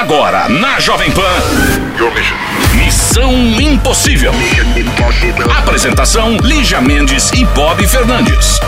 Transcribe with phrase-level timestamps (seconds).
[0.00, 1.20] Agora, na Jovem Pan.
[2.74, 4.32] Missão Impossível.
[5.58, 8.58] Apresentação: Lígia Mendes e Bob Fernandes.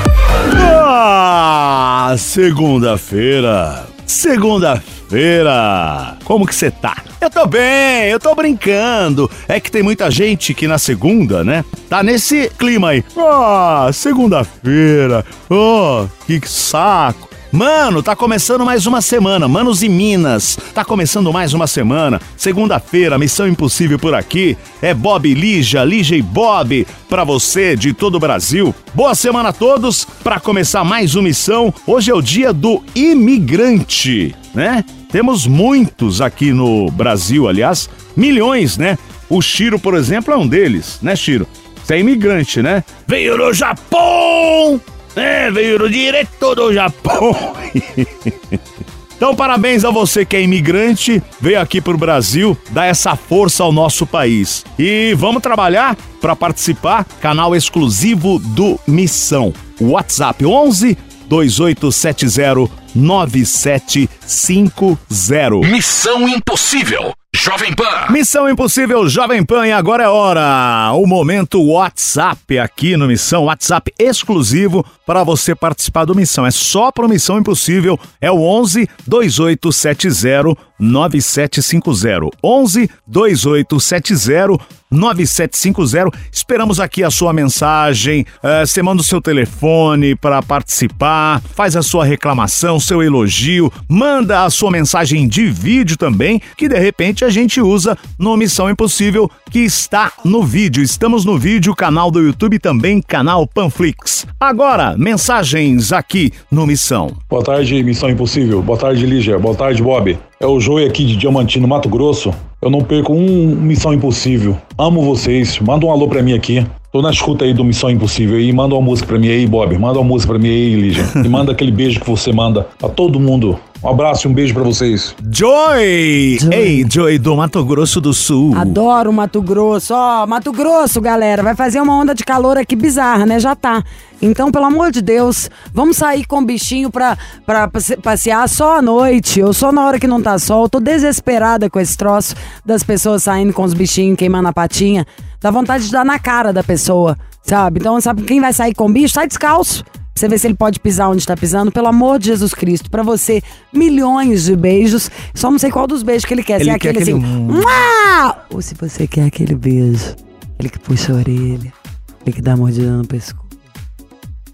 [0.59, 3.87] Ah, segunda-feira.
[4.05, 6.19] Segunda-feira.
[6.23, 6.99] Como que você tá?
[7.19, 9.31] Eu tô bem, eu tô brincando.
[9.49, 11.65] É que tem muita gente que na segunda, né?
[11.89, 13.03] Tá nesse clima aí.
[13.17, 15.25] Ah, segunda-feira.
[15.49, 17.32] Oh, que saco.
[17.53, 19.47] Mano, tá começando mais uma semana.
[19.47, 22.19] Manos e Minas, tá começando mais uma semana.
[22.35, 24.57] Segunda-feira, Missão Impossível por aqui.
[24.81, 28.75] É Bob Lígia, Lígia e Bob, pra você de todo o Brasil.
[28.95, 30.07] Boa semana a todos.
[30.25, 34.83] Pra começar mais uma missão, hoje é o dia do imigrante, né?
[35.11, 38.97] Temos muitos aqui no Brasil, aliás, milhões, né?
[39.29, 41.47] O Chiro, por exemplo, é um deles, né, Chiro?
[41.85, 42.83] Você é imigrante, né?
[43.07, 44.81] Veio do Japão!
[45.15, 47.37] É, veio direto do Japão.
[49.23, 53.71] Então, parabéns a você que é imigrante, veio aqui pro Brasil dar essa força ao
[53.71, 54.65] nosso país.
[54.77, 59.55] E vamos trabalhar para participar, canal exclusivo do Missão.
[59.81, 65.71] WhatsApp 11 2870 9750.
[65.71, 67.15] Missão Impossível.
[67.35, 68.13] Jovem Pan.
[68.13, 70.93] Missão Impossível Jovem Pan e agora é hora.
[70.93, 76.45] O momento WhatsApp aqui no Missão, WhatsApp exclusivo para você participar do Missão.
[76.45, 82.29] É só para Missão Impossível, é o 11 2870 9750.
[82.45, 86.11] 11 2870 9750.
[86.31, 88.27] Esperamos aqui a sua mensagem.
[88.43, 94.45] Uh, você manda o seu telefone para participar, faz a sua reclamação, seu elogio, manda
[94.45, 99.31] a sua mensagem de vídeo também, que de repente a gente usa no Missão Impossível,
[99.51, 100.83] que está no vídeo.
[100.83, 104.27] Estamos no vídeo, canal do YouTube também, canal Panflix.
[104.39, 107.17] Agora, mensagens aqui no Missão.
[107.29, 108.63] Boa tarde, Missão Impossível.
[108.63, 109.39] Boa tarde, Lígia.
[109.39, 110.19] Boa tarde, Bob.
[110.39, 112.35] É o Joey aqui de Diamantino, Mato Grosso.
[112.63, 114.57] Eu não perco um Missão Impossível.
[114.79, 115.59] Amo vocês.
[115.59, 116.65] Manda um alô pra mim aqui.
[116.93, 119.77] Tô na escuta aí do Missão Impossível e manda uma música pra mim aí, Bob.
[119.77, 121.03] Manda uma música pra mim aí, Lígia.
[121.25, 123.59] E manda aquele beijo que você manda pra todo mundo.
[123.85, 125.13] Um abraço e um beijo pra vocês.
[125.31, 126.39] Joy!
[126.41, 126.55] Joy.
[126.55, 128.55] Ei, Joy do Mato Grosso do Sul.
[128.57, 129.93] Adoro o Mato Grosso.
[129.93, 133.41] Ó, Mato Grosso, galera, vai fazer uma onda de calor aqui bizarra, né?
[133.41, 133.83] Já tá.
[134.21, 138.79] Então, pelo amor de Deus, vamos sair com o bichinho pra, pra passe- passear só
[138.79, 140.69] à noite ou só na hora que não tá sol.
[140.69, 145.05] Tô desesperada com esse troço das pessoas saindo com os bichinhos queimando a patinha.
[145.41, 147.81] Dá vontade de dar na cara da pessoa, sabe?
[147.81, 149.15] Então, sabe quem vai sair com o bicho?
[149.15, 149.83] Sai descalço.
[150.15, 151.73] Você ver se ele pode pisar onde tá pisando.
[151.73, 152.91] Pelo amor de Jesus Cristo.
[152.91, 153.43] Pra você,
[153.73, 155.11] milhões de beijos.
[155.35, 156.59] Só não sei qual dos beijos que ele quer.
[156.59, 157.43] se Ele é quer aquele aquele assim.
[157.45, 160.15] "Mua!" Ou se você quer aquele beijo.
[160.55, 161.73] Aquele que puxa a orelha.
[162.21, 163.43] Aquele que dá mordida no pescoço.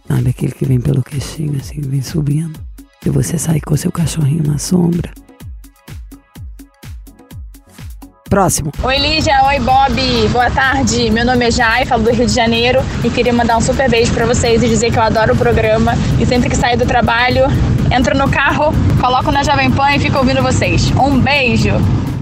[0.06, 2.58] Sabe, aquele que vem pelo queixinho, assim, vem subindo.
[3.04, 5.12] E você sai com seu cachorrinho na sombra.
[8.28, 8.72] Próximo.
[8.82, 11.10] Oi Lígia, oi Bob, boa tarde.
[11.10, 14.12] Meu nome é Jai, falo do Rio de Janeiro e queria mandar um super beijo
[14.12, 17.44] pra vocês e dizer que eu adoro o programa e sempre que saio do trabalho,
[17.90, 20.90] entro no carro, coloco na Jovem Pan e fico ouvindo vocês.
[20.92, 21.70] Um beijo.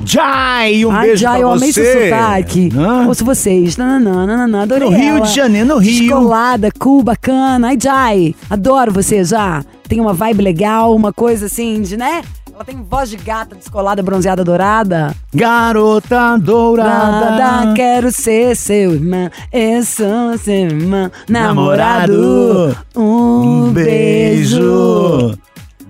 [0.05, 1.83] Jai, um Ai, beijo já, pra eu amei você.
[1.85, 2.71] seu sotaque.
[2.77, 3.09] Hã?
[3.09, 3.77] Ouço vocês.
[3.77, 5.27] Nananã, nananã, adorei No Rio ela.
[5.27, 6.01] de Janeiro, no Rio.
[6.07, 7.67] Descolada, cool, bacana.
[7.69, 9.65] Ai, Jai, adoro você já.
[9.89, 12.23] Tem uma vibe legal, uma coisa assim de, né?
[12.57, 15.15] Ela tem voz de gata, descolada, bronzeada, dourada.
[15.35, 17.75] Garota Dourada, dourada.
[17.75, 19.29] quero ser seu irmão.
[19.53, 21.11] Eu sou seu irmão.
[21.29, 22.75] Namorado.
[22.97, 25.37] Um beijo.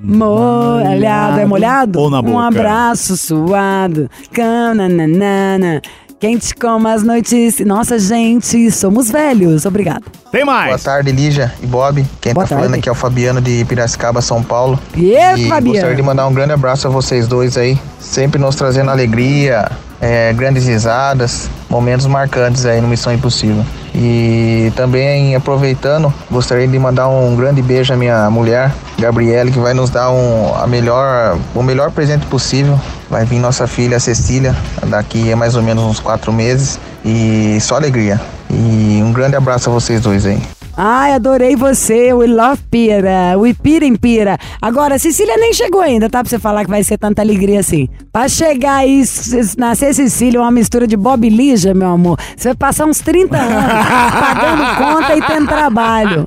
[0.03, 2.00] Molhado, é molhado?
[2.00, 2.34] Ou na boca?
[2.34, 4.10] Um abraço suado.
[4.33, 5.81] Cananana.
[6.19, 7.60] Quente como as noites.
[7.60, 9.66] Nossa, gente, somos velhos.
[9.66, 10.03] Obrigada.
[10.32, 10.82] Tem Boa mais.
[10.82, 12.04] tarde, Lígia e Bob.
[12.22, 12.78] Quem Boa tá falando tarde.
[12.81, 14.78] aqui é o Fabiano de Piracicaba, São Paulo.
[14.94, 15.72] E, e Fabiano?
[15.72, 20.32] gostaria de mandar um grande abraço a vocês dois aí, sempre nos trazendo alegria, é,
[20.32, 23.65] grandes risadas, momentos marcantes aí no Missão Impossível.
[23.94, 29.75] E também aproveitando, gostaria de mandar um grande beijo à minha mulher, Gabriele, que vai
[29.75, 32.78] nos dar um, a melhor, o melhor presente possível.
[33.09, 34.55] Vai vir nossa filha Cecília,
[34.87, 36.79] daqui a mais ou menos uns quatro meses.
[37.05, 38.21] E só alegria.
[38.51, 40.56] E um grande abraço a vocês dois aí.
[40.77, 42.13] Ai, adorei você.
[42.13, 43.34] We love Pira.
[43.39, 44.37] We Pira em Pira.
[44.61, 46.21] Agora, Cecília nem chegou ainda, tá?
[46.23, 47.89] Pra você falar que vai ser tanta alegria assim.
[48.13, 49.03] Pra chegar aí,
[49.57, 53.37] nascer Cecília, uma mistura de Bob e Lígia, meu amor, você vai passar uns 30
[53.37, 53.65] anos
[54.13, 56.27] pagando conta e tendo trabalho.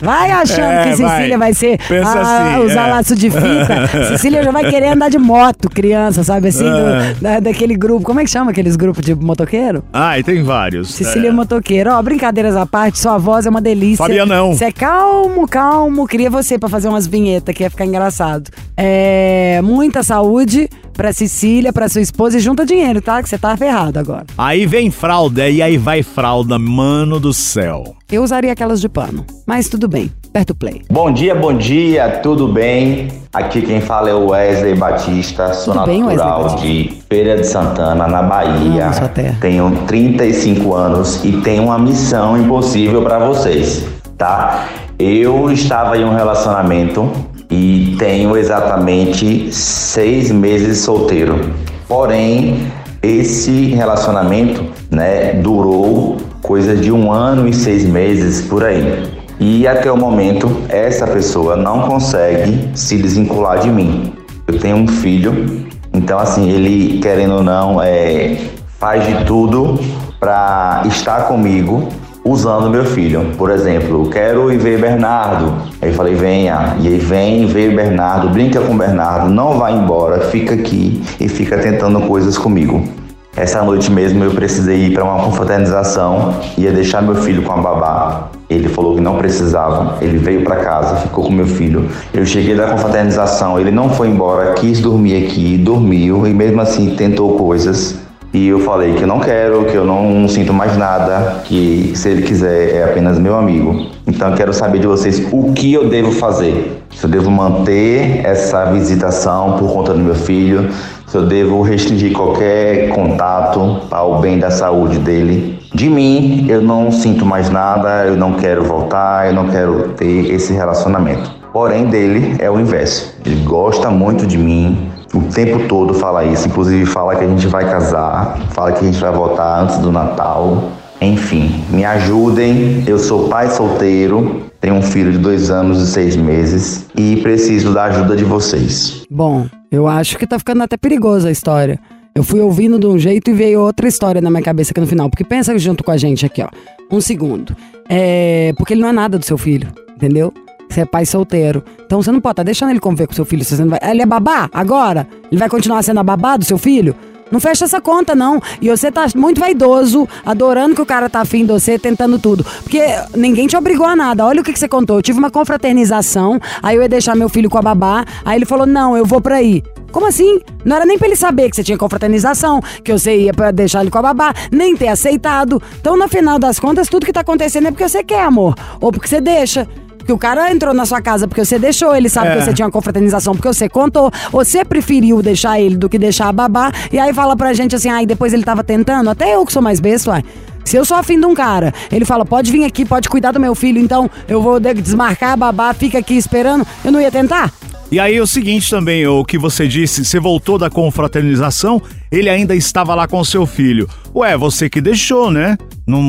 [0.00, 1.54] Vai achando É, que Cecília vai, vai.
[1.54, 2.90] ser Pensa ah, assim, usar é.
[2.90, 4.06] laço de fita.
[4.08, 6.64] Cecília já vai querer andar de moto, criança, sabe assim?
[6.64, 7.14] do- É.
[7.20, 8.04] da- daquele grupo.
[8.04, 9.84] Como é que chama aqueles grupos de motoqueiro?
[9.92, 10.51] Ah, e tem vários.
[10.84, 11.32] Cecília É.
[11.32, 11.96] Motoqueira.
[11.96, 13.96] Ó, brincadeiras à parte, sua voz é uma delícia.
[14.04, 14.52] Sabia não.
[14.52, 16.06] Você é calmo, calmo.
[16.06, 18.50] Queria você pra fazer umas vinhetas que ia ficar engraçado.
[18.76, 23.22] É, muita saúde pra Cecília, pra sua esposa e junta dinheiro, tá?
[23.22, 24.26] Que você tá ferrado agora.
[24.36, 27.96] Aí vem fralda, e aí vai fralda, mano do céu.
[28.10, 30.12] Eu usaria aquelas de pano, mas tudo bem.
[30.32, 30.80] Aperta o play.
[30.90, 33.08] Bom dia, bom dia, tudo bem?
[33.34, 36.66] Aqui quem fala é o Wesley Batista, sou Tudo bem, natural Batista?
[36.66, 38.86] de Feira de Santana, na Bahia.
[38.86, 39.36] Amo sua terra.
[39.42, 43.84] Tenho 35 anos e tenho uma missão impossível para vocês,
[44.16, 44.68] tá?
[44.98, 47.12] Eu estava em um relacionamento
[47.50, 51.38] e tenho exatamente seis meses solteiro.
[51.86, 59.11] Porém, esse relacionamento, né, durou coisa de um ano e seis meses por aí.
[59.44, 64.12] E até o momento, essa pessoa não consegue se desvincular de mim.
[64.46, 68.36] Eu tenho um filho, então assim, ele querendo ou não, é,
[68.78, 69.80] faz de tudo
[70.20, 71.88] para estar comigo
[72.24, 73.32] usando meu filho.
[73.36, 75.52] Por exemplo, quero ir ver Bernardo.
[75.82, 76.76] Aí eu falei, venha.
[76.78, 81.58] E aí vem, vê Bernardo, brinca com Bernardo, não vai embora, fica aqui e fica
[81.58, 82.84] tentando coisas comigo.
[83.34, 87.56] Essa noite mesmo eu precisei ir para uma confraternização, ia deixar meu filho com a
[87.56, 88.28] babá.
[88.48, 89.96] Ele falou que não precisava.
[90.02, 91.88] Ele veio para casa, ficou com meu filho.
[92.12, 96.94] Eu cheguei da confraternização, ele não foi embora, quis dormir aqui, dormiu e mesmo assim
[96.94, 97.96] tentou coisas.
[98.34, 102.10] E eu falei que eu não quero, que eu não sinto mais nada, que se
[102.10, 103.86] ele quiser é apenas meu amigo.
[104.06, 106.81] Então eu quero saber de vocês o que eu devo fazer.
[106.94, 110.70] Se eu devo manter essa visitação por conta do meu filho,
[111.06, 115.58] se eu devo restringir qualquer contato para o bem da saúde dele.
[115.74, 120.32] De mim, eu não sinto mais nada, eu não quero voltar, eu não quero ter
[120.32, 121.30] esse relacionamento.
[121.52, 123.14] Porém, dele é o inverso.
[123.26, 127.46] Ele gosta muito de mim, o tempo todo fala isso, inclusive fala que a gente
[127.46, 130.70] vai casar, fala que a gente vai voltar antes do Natal.
[130.98, 132.84] Enfim, me ajudem.
[132.86, 137.74] Eu sou pai solteiro, tenho um filho de dois anos e seis meses e preciso
[137.74, 139.02] da ajuda de vocês.
[139.10, 141.80] Bom, eu acho que tá ficando até perigosa a história.
[142.14, 144.86] Eu fui ouvindo de um jeito e veio outra história na minha cabeça aqui no
[144.86, 145.10] final.
[145.10, 146.48] Porque pensa junto com a gente aqui, ó.
[146.92, 147.56] Um segundo.
[147.88, 148.52] É.
[148.56, 150.32] Porque ele não é nada do seu filho, entendeu?
[150.70, 151.64] Você é pai solteiro.
[151.84, 153.44] Então você não pode estar deixando ele conviver com seu filho.
[153.44, 153.80] Você não vai...
[153.82, 155.08] Ele é babá agora?
[155.30, 156.94] Ele vai continuar sendo a babá do seu filho?
[157.32, 158.40] Não fecha essa conta, não.
[158.60, 162.44] E você tá muito vaidoso, adorando que o cara tá afim de você, tentando tudo.
[162.62, 162.80] Porque
[163.16, 164.26] ninguém te obrigou a nada.
[164.26, 164.98] Olha o que, que você contou.
[164.98, 168.44] Eu tive uma confraternização, aí eu ia deixar meu filho com a babá, aí ele
[168.44, 169.62] falou: não, eu vou pra aí.
[169.90, 170.40] Como assim?
[170.64, 173.80] Não era nem pra ele saber que você tinha confraternização, que você ia pra deixar
[173.80, 175.60] ele com a babá, nem ter aceitado.
[175.80, 178.54] Então, no final das contas, tudo que tá acontecendo é porque você quer, amor.
[178.80, 179.68] Ou porque você deixa.
[180.02, 182.36] Porque o cara entrou na sua casa porque você deixou, ele sabe É.
[182.36, 184.10] que você tinha uma confraternização porque você contou.
[184.30, 186.70] Você preferiu deixar ele do que deixar a babá.
[186.92, 189.08] E aí fala pra gente assim, ai, depois ele tava tentando.
[189.10, 190.24] Até eu que sou mais besta, uai.
[190.64, 193.40] Se eu sou afim de um cara, ele fala, pode vir aqui, pode cuidar do
[193.40, 196.64] meu filho, então eu vou de- desmarcar a babá, fica aqui esperando.
[196.84, 197.52] Eu não ia tentar?
[197.92, 202.56] E aí o seguinte também, o que você disse, você voltou da confraternização, ele ainda
[202.56, 203.86] estava lá com seu filho.
[204.16, 205.58] Ué, você que deixou, né?
[205.86, 206.00] Não,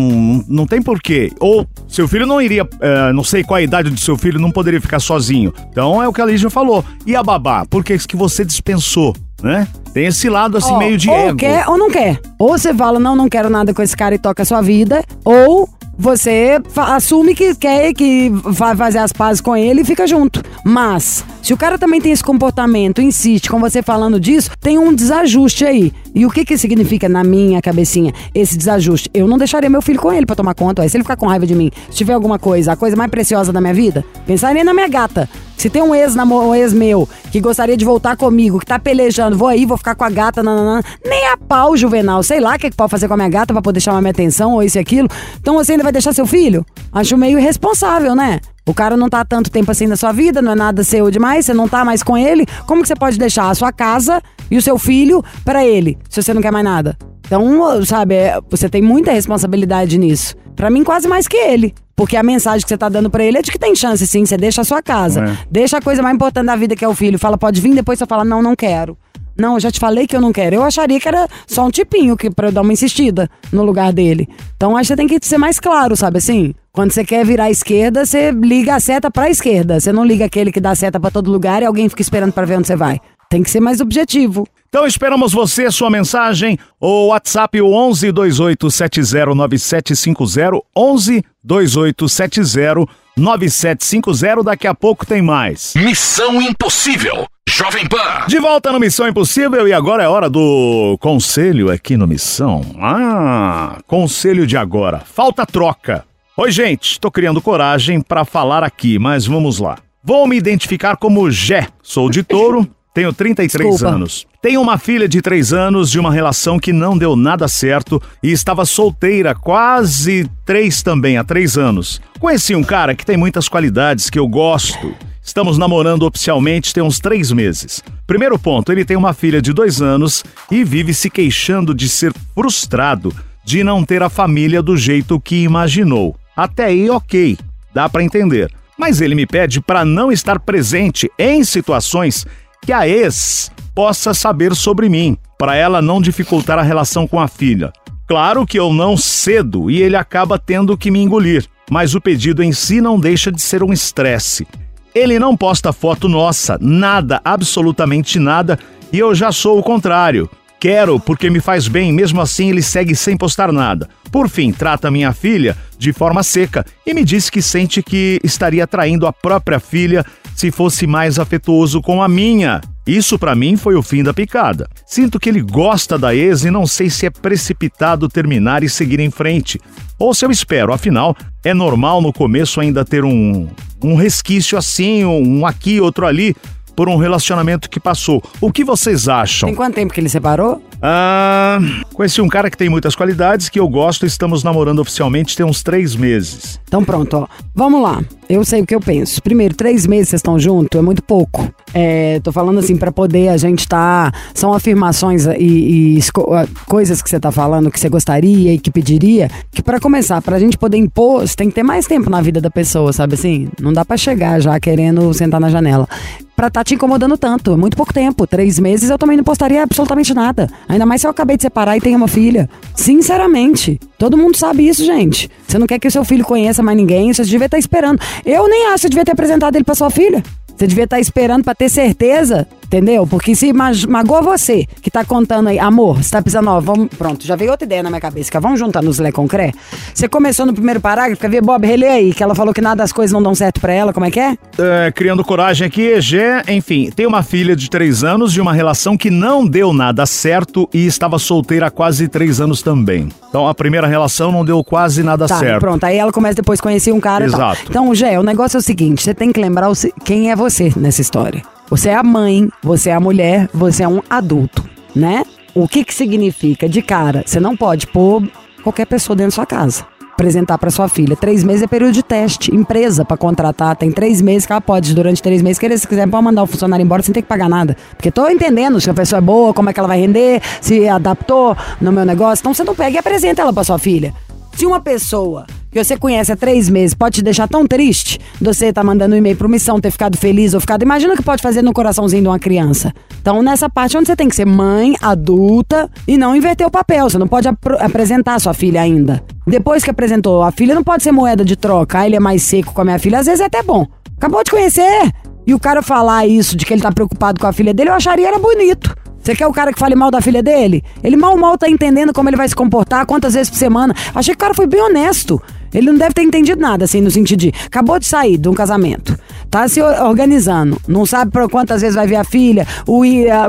[0.47, 1.29] não tem porquê.
[1.41, 4.49] Ou seu filho não iria, eh, não sei qual a idade do seu filho, não
[4.49, 5.53] poderia ficar sozinho.
[5.71, 6.85] Então é o que a Lígia falou.
[7.05, 7.65] E a babá?
[7.65, 9.67] Por que que você dispensou, né?
[9.93, 11.37] Tem esse lado assim Ó, meio de ou ego.
[11.37, 12.17] quer ou não quer.
[12.39, 15.03] Ou você fala, não, não quero nada com esse cara e toca a sua vida.
[15.25, 20.41] Ou você assume que quer, que vai fazer as pazes com ele e fica junto.
[20.63, 24.93] Mas, se o cara também tem esse comportamento, insiste com você falando disso, tem um
[24.93, 25.93] desajuste aí.
[26.15, 29.09] E o que que significa na minha cabecinha esse desajuste?
[29.13, 30.81] Eu não deixaria meu filho com ele pra tomar conta.
[30.81, 33.09] Aí se ele ficar com raiva de mim, se tiver alguma coisa, a coisa mais
[33.09, 35.29] preciosa da minha vida, pensaria na minha gata.
[35.57, 39.37] Se tem um ex, um ex meu que gostaria de voltar comigo, que tá pelejando,
[39.37, 42.21] vou aí, vou ficar com a gata, nananã, nem a pau, Juvenal.
[42.21, 44.11] Sei lá o que, que pode fazer com a minha gata pra poder chamar minha
[44.11, 45.07] atenção, ou isso e aquilo.
[45.39, 46.65] Então você ainda vai deixar seu filho?
[46.91, 48.39] Acho meio irresponsável, né?
[48.65, 51.45] O cara não tá tanto tempo assim na sua vida, não é nada seu demais,
[51.45, 52.45] você não tá mais com ele.
[52.65, 56.21] Como que você pode deixar a sua casa e o seu filho pra ele, se
[56.21, 56.97] você não quer mais nada?
[57.25, 60.35] Então, sabe, é, você tem muita responsabilidade nisso.
[60.55, 61.73] Pra mim, quase mais que ele.
[61.95, 64.25] Porque a mensagem que você tá dando pra ele é de que tem chance, sim.
[64.25, 65.23] Você deixa a sua casa.
[65.23, 65.37] É.
[65.49, 67.19] Deixa a coisa mais importante da vida, que é o filho.
[67.19, 68.97] Fala, pode vir, depois você fala, não, não quero.
[69.37, 70.55] Não, eu já te falei que eu não quero.
[70.55, 73.91] Eu acharia que era só um tipinho que pra eu dar uma insistida no lugar
[73.91, 74.27] dele.
[74.55, 76.53] Então acho que você tem que ser mais claro, sabe assim?
[76.71, 79.79] Quando você quer virar à esquerda, você liga a seta pra esquerda.
[79.79, 82.31] Você não liga aquele que dá a seta pra todo lugar e alguém fica esperando
[82.31, 82.99] pra ver onde você vai.
[83.33, 84.47] Tem que ser mais objetivo.
[84.69, 92.85] Então esperamos você, sua mensagem, o WhatsApp o 11 2870 9750, 11 2870
[93.17, 95.73] 9750, daqui a pouco tem mais.
[95.75, 97.25] Missão Impossível.
[97.49, 98.27] Jovem Pan.
[98.27, 102.63] De volta no Missão Impossível e agora é hora do conselho aqui no Missão.
[102.79, 104.99] Ah, conselho de agora.
[104.99, 106.05] Falta troca.
[106.37, 109.79] Oi, gente, tô criando coragem pra falar aqui, mas vamos lá.
[110.03, 111.67] Vou me identificar como Jé.
[111.81, 113.95] Sou de touro, tenho 33 Desculpa.
[113.95, 114.27] anos.
[114.41, 118.31] Tenho uma filha de 3 anos de uma relação que não deu nada certo e
[118.31, 122.01] estava solteira quase 3 também, há 3 anos.
[122.19, 124.93] Conheci um cara que tem muitas qualidades que eu gosto.
[125.23, 127.81] Estamos namorando oficialmente tem uns três meses.
[128.05, 132.13] Primeiro ponto, ele tem uma filha de dois anos e vive se queixando de ser
[132.35, 136.15] frustrado de não ter a família do jeito que imaginou.
[136.35, 137.37] Até aí, ok,
[137.73, 138.51] dá pra entender.
[138.77, 142.25] Mas ele me pede pra não estar presente em situações
[142.65, 147.27] que a ex possa saber sobre mim, pra ela não dificultar a relação com a
[147.27, 147.73] filha.
[148.07, 152.43] Claro que eu não cedo e ele acaba tendo que me engolir, mas o pedido
[152.43, 154.47] em si não deixa de ser um estresse.
[154.93, 158.59] Ele não posta foto nossa, nada, absolutamente nada,
[158.91, 160.29] e eu já sou o contrário.
[160.63, 163.89] Quero porque me faz bem, mesmo assim ele segue sem postar nada.
[164.09, 168.65] Por fim, trata minha filha de forma seca e me disse que sente que estaria
[168.65, 172.61] traindo a própria filha se fosse mais afetuoso com a minha.
[172.87, 174.69] Isso pra mim foi o fim da picada.
[174.85, 179.01] Sinto que ele gosta da ex e não sei se é precipitado terminar e seguir
[179.01, 179.59] em frente.
[179.99, 183.49] Ou se eu espero, afinal, é normal no começo ainda ter um,
[183.83, 186.33] um resquício assim, um aqui, outro ali,
[186.75, 188.21] por um relacionamento que passou.
[188.41, 189.47] O que vocês acham?
[189.47, 190.61] Tem quanto tempo que ele separou?
[190.81, 191.59] Ah,
[191.93, 195.63] conheci um cara que tem muitas qualidades, que eu gosto, estamos namorando oficialmente tem uns
[195.63, 196.59] três meses.
[196.67, 197.27] Então pronto, ó.
[197.55, 198.03] Vamos lá.
[198.27, 199.21] Eu sei o que eu penso.
[199.21, 201.47] Primeiro, três meses vocês estão juntos é muito pouco.
[201.73, 204.11] É, tô falando assim, pra poder a gente tá.
[204.33, 205.99] São afirmações e, e
[206.31, 209.29] ah, coisas que você tá falando que você gostaria e que pediria.
[209.51, 212.41] Que pra começar, pra gente poder impor, você tem que ter mais tempo na vida
[212.41, 213.49] da pessoa, sabe assim?
[213.61, 215.87] Não dá pra chegar já querendo sentar na janela.
[216.35, 217.53] Pra tá te incomodando tanto.
[217.53, 218.25] É muito pouco tempo.
[218.25, 220.49] Três meses eu também não postaria absolutamente nada.
[220.67, 222.49] Ainda mais se eu acabei de separar e tenho uma filha.
[222.75, 223.79] Sinceramente.
[223.97, 225.29] Todo mundo sabe isso, gente.
[225.47, 227.99] Você não quer que o seu filho conheça mais ninguém, você devia estar esperando.
[228.25, 230.23] Eu nem acho que você devia ter apresentado ele pra sua filha.
[230.55, 233.05] Você devia estar esperando pra ter certeza, entendeu?
[233.05, 236.87] Porque se ma magoa você, que tá contando aí, amor, você tá precisando, ó, vamos,
[236.97, 239.51] pronto, já veio outra ideia na minha cabeça, que é, vamos juntar nos Lé Concré?
[239.93, 242.77] Você começou no primeiro parágrafo, quer ver, Bob, relê aí, que ela falou que nada
[242.77, 244.37] das coisas não dão certo pra ela, como é que é?
[244.57, 248.97] É, criando coragem aqui, Gé, enfim, tem uma filha de três anos de uma relação
[248.97, 253.09] que não deu nada certo e estava solteira há quase três anos também.
[253.29, 255.59] Então a primeira relação não deu quase nada Tá, certo.
[255.59, 255.83] pronto.
[255.83, 257.25] Aí ela começa depois a conhecer um cara.
[257.25, 257.61] Exato.
[257.69, 259.71] Então, Gé, o negócio é o seguinte: você tem que lembrar
[260.03, 261.41] quem é você nessa história.
[261.73, 264.63] Você é a mãe, você é a mulher, você é um adulto,
[264.95, 265.23] né?
[265.55, 266.69] O que que significa?
[266.69, 268.29] De cara, você não pode pôr
[268.63, 269.83] qualquer pessoa dentro da sua casa.
[270.11, 271.15] Apresentar pra sua filha.
[271.15, 272.55] Três meses é período de teste.
[272.55, 273.75] Empresa pra contratar.
[273.75, 276.45] Tem três meses que ela pode, durante três meses, querer, se quiser, pode mandar o
[276.45, 277.75] funcionário embora sem ter que pagar nada.
[277.95, 280.87] Porque tô entendendo se a pessoa é boa, como é que ela vai render, se
[280.87, 282.43] adaptou no meu negócio.
[282.43, 284.13] Então você não pega e apresenta ela pra sua filha.
[284.55, 288.71] Se uma pessoa que você conhece há três meses pode te deixar tão triste, você
[288.71, 290.83] tá mandando um e-mail pro missão, ter ficado feliz ou ficado.
[290.83, 292.93] Imagina o que pode fazer no coraçãozinho de uma criança.
[293.21, 297.09] Então, nessa parte onde você tem que ser mãe, adulta e não inverter o papel.
[297.09, 299.23] Você não pode apro- apresentar sua filha ainda.
[299.47, 301.99] Depois que apresentou, a filha não pode ser moeda de troca.
[301.99, 303.19] Ah, ele é mais seco com a minha filha.
[303.19, 303.85] Às vezes é até bom.
[304.17, 305.11] Acabou de conhecer.
[305.45, 307.93] E o cara falar isso, de que ele tá preocupado com a filha dele, eu
[307.93, 308.95] acharia era bonito.
[309.21, 310.83] Você quer o cara que fale mal da filha dele?
[311.01, 313.93] Ele mal mal tá entendendo como ele vai se comportar, quantas vezes por semana.
[314.13, 315.41] Achei que o cara foi bem honesto.
[315.73, 318.53] Ele não deve ter entendido nada, assim, no sentido de acabou de sair de um
[318.53, 319.17] casamento,
[319.49, 323.01] tá se or- organizando, não sabe por quantas vezes vai ver a filha, o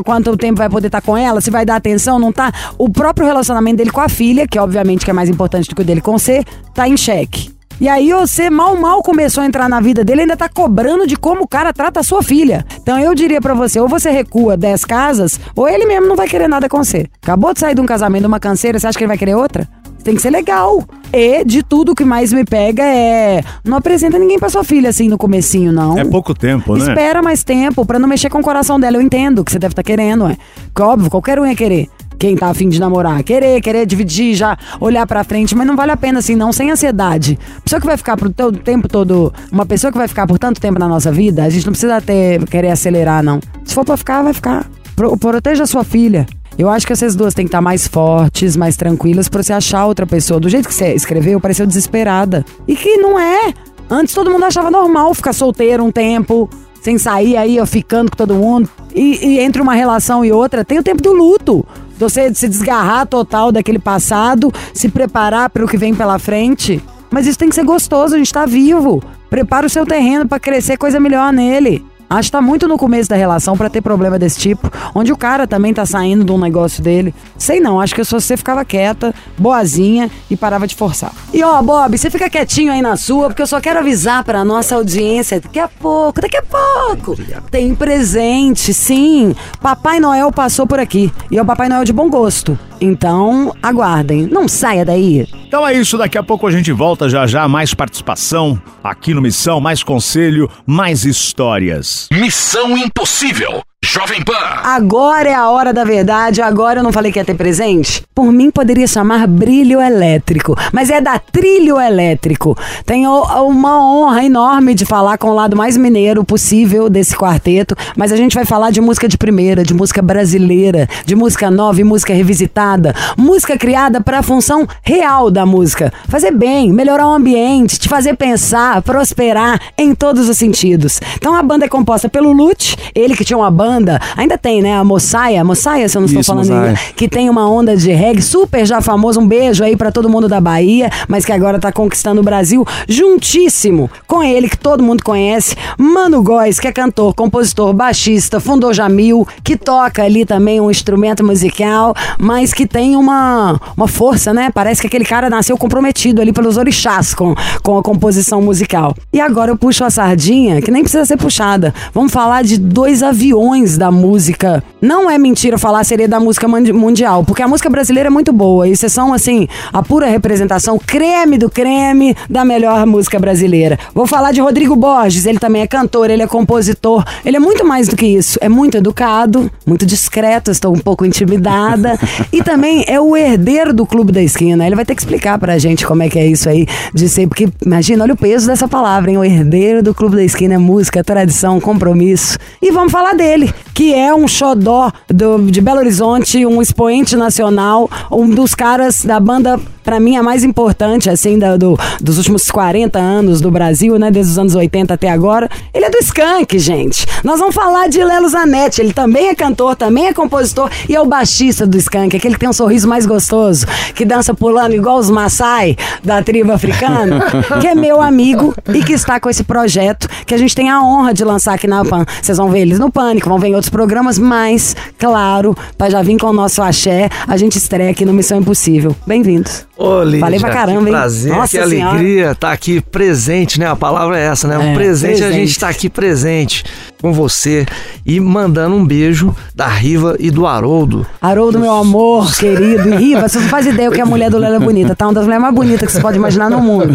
[0.04, 2.52] quanto tempo vai poder estar com ela, se vai dar atenção, não tá.
[2.78, 5.82] O próprio relacionamento dele com a filha, que obviamente que é mais importante do que
[5.82, 6.42] o dele com você,
[6.74, 7.52] tá em xeque.
[7.80, 11.16] E aí você mal mal começou a entrar na vida dele, ainda tá cobrando de
[11.16, 12.64] como o cara trata a sua filha.
[12.80, 16.28] Então eu diria pra você, ou você recua 10 casas, ou ele mesmo não vai
[16.28, 17.06] querer nada com você.
[17.20, 19.68] Acabou de sair de um casamento, uma canseira, você acha que ele vai querer outra?
[20.04, 20.84] Tem que ser legal.
[21.12, 23.42] E de tudo o que mais me pega é.
[23.64, 25.98] Não apresenta ninguém pra sua filha assim no comecinho, não.
[25.98, 26.84] É pouco tempo, né?
[26.88, 28.98] Espera mais tempo pra não mexer com o coração dela.
[28.98, 30.36] Eu entendo que você deve estar querendo, é.
[30.74, 31.88] Que óbvio, qualquer um ia querer.
[32.18, 35.90] Quem tá afim de namorar, querer, querer dividir, já olhar pra frente, mas não vale
[35.90, 37.36] a pena assim, não, sem ansiedade.
[37.64, 40.60] Pessoa que vai ficar pro teu tempo todo, uma pessoa que vai ficar por tanto
[40.60, 43.40] tempo na nossa vida, a gente não precisa ter, querer acelerar, não.
[43.64, 44.64] Se for pra ficar, vai ficar.
[44.94, 46.24] Pro- proteja a sua filha.
[46.56, 49.86] Eu acho que essas duas têm que estar mais fortes, mais tranquilas, pra você achar
[49.86, 50.38] outra pessoa.
[50.38, 52.44] Do jeito que você escreveu, pareceu desesperada.
[52.66, 53.52] E que não é.
[53.90, 56.48] Antes todo mundo achava normal ficar solteiro um tempo,
[56.80, 58.68] sem sair aí, ó, ficando com todo mundo.
[58.94, 61.66] E, e entre uma relação e outra, tem o tempo do luto.
[61.98, 66.82] Você se desgarrar total daquele passado, se preparar para o que vem pela frente.
[67.10, 69.02] Mas isso tem que ser gostoso, a gente tá vivo.
[69.28, 71.84] Prepara o seu terreno pra crescer coisa melhor nele.
[72.08, 75.16] Acho que tá muito no começo da relação pra ter problema desse tipo, onde o
[75.16, 77.14] cara também tá saindo de um negócio dele.
[77.36, 81.12] Sei não, acho que se você ficava quieta, boazinha e parava de forçar.
[81.32, 84.44] E ó, Bob, você fica quietinho aí na sua, porque eu só quero avisar pra
[84.44, 87.16] nossa audiência, daqui a pouco, daqui a pouco,
[87.50, 89.34] tem presente, sim.
[89.60, 92.58] Papai Noel passou por aqui, e é o Papai Noel de bom gosto.
[92.80, 95.26] Então, aguardem, não saia daí.
[95.46, 99.22] Então é isso, daqui a pouco a gente volta já já, mais participação aqui no
[99.22, 101.93] Missão, mais conselho, mais histórias.
[102.10, 103.62] Missão Impossível.
[103.84, 104.32] Jovem Pan.
[104.62, 108.02] Agora é a hora da verdade, agora eu não falei que ia ter presente?
[108.14, 112.56] Por mim poderia chamar brilho elétrico, mas é da trilho elétrico.
[112.86, 113.10] Tenho
[113.44, 118.16] uma honra enorme de falar com o lado mais mineiro possível desse quarteto, mas a
[118.16, 122.14] gente vai falar de música de primeira, de música brasileira, de música nova e música
[122.14, 127.88] revisitada, música criada para a função real da música, fazer bem, melhorar o ambiente, te
[127.90, 131.02] fazer pensar, prosperar em todos os sentidos.
[131.16, 134.62] Então a banda é composta pelo Lute, ele que tinha uma banda banda, ainda tem,
[134.62, 134.76] né?
[134.76, 137.92] A Moçaia, Moçaia, se eu não estou Isso, falando em que tem uma onda de
[137.92, 139.20] reggae super já famoso.
[139.20, 142.64] Um beijo aí pra todo mundo da Bahia, mas que agora tá conquistando o Brasil
[142.88, 148.72] juntíssimo com ele, que todo mundo conhece, Mano Góes, que é cantor, compositor, baixista, fundou
[148.72, 154.50] Jamil, que toca ali também um instrumento musical, mas que tem uma, uma força, né?
[154.52, 158.94] Parece que aquele cara nasceu comprometido ali pelos orixás com, com a composição musical.
[159.12, 161.74] E agora eu puxo a sardinha, que nem precisa ser puxada.
[161.92, 164.62] Vamos falar de dois aviões da música.
[164.80, 168.68] Não é mentira falar seria da música mundial, porque a música brasileira é muito boa.
[168.68, 173.78] E vocês são, assim, a pura representação, creme do creme da melhor música brasileira.
[173.94, 177.04] Vou falar de Rodrigo Borges, ele também é cantor, ele é compositor.
[177.24, 178.38] Ele é muito mais do que isso.
[178.40, 181.98] É muito educado, muito discreto, estou um pouco intimidada.
[182.32, 184.66] e também é o herdeiro do Clube da Esquina.
[184.66, 187.26] Ele vai ter que explicar pra gente como é que é isso aí de ser,
[187.26, 189.18] porque imagina, olha o peso dessa palavra, hein?
[189.18, 192.38] O herdeiro do Clube da Esquina é música, tradição, compromisso.
[192.60, 193.43] E vamos falar dele,
[193.74, 199.18] que é um xodó do- de Belo Horizonte, um expoente nacional, um dos caras da
[199.18, 203.98] banda, pra mim, a mais importante, assim, da- do- dos últimos 40 anos do Brasil,
[203.98, 204.10] né?
[204.10, 205.48] Desde os anos 80 até agora.
[205.74, 207.04] Ele é do Skank, gente.
[207.22, 208.80] Nós vamos falar de Lelo Zanetti.
[208.80, 212.40] Ele também é cantor, também é compositor e é o baixista do Skank, aquele que
[212.40, 217.20] tem um sorriso mais gostoso, que dança pulando igual os Maasai da tribo africana,
[217.60, 220.82] que é meu amigo e que está com esse projeto que a gente tem a
[220.82, 222.04] honra de lançar aqui na PAN.
[222.22, 226.26] Vocês vão ver eles no Pânico, vão outros programas, mas, claro, pra já vir com
[226.26, 228.94] o nosso axé, a gente estreia aqui no Missão Impossível.
[229.06, 229.66] Bem-vindos.
[229.76, 230.92] Ô, Lídia, Falei pra caramba, que hein?
[230.92, 231.90] prazer, Nossa que Senhora.
[231.90, 233.66] alegria estar aqui presente, né?
[233.68, 234.56] A palavra é essa, né?
[234.56, 235.46] Um É, presente, a presente.
[235.46, 236.64] gente tá aqui presente
[237.02, 237.66] com você
[238.06, 241.04] e mandando um beijo da Riva e do Haroldo.
[241.20, 242.88] Haroldo, meu amor, querido.
[242.94, 245.06] E Riva, você não faz ideia o que a mulher do Lelo é bonita, tá?
[245.06, 246.94] Uma das mulheres mais bonitas que você pode imaginar no mundo.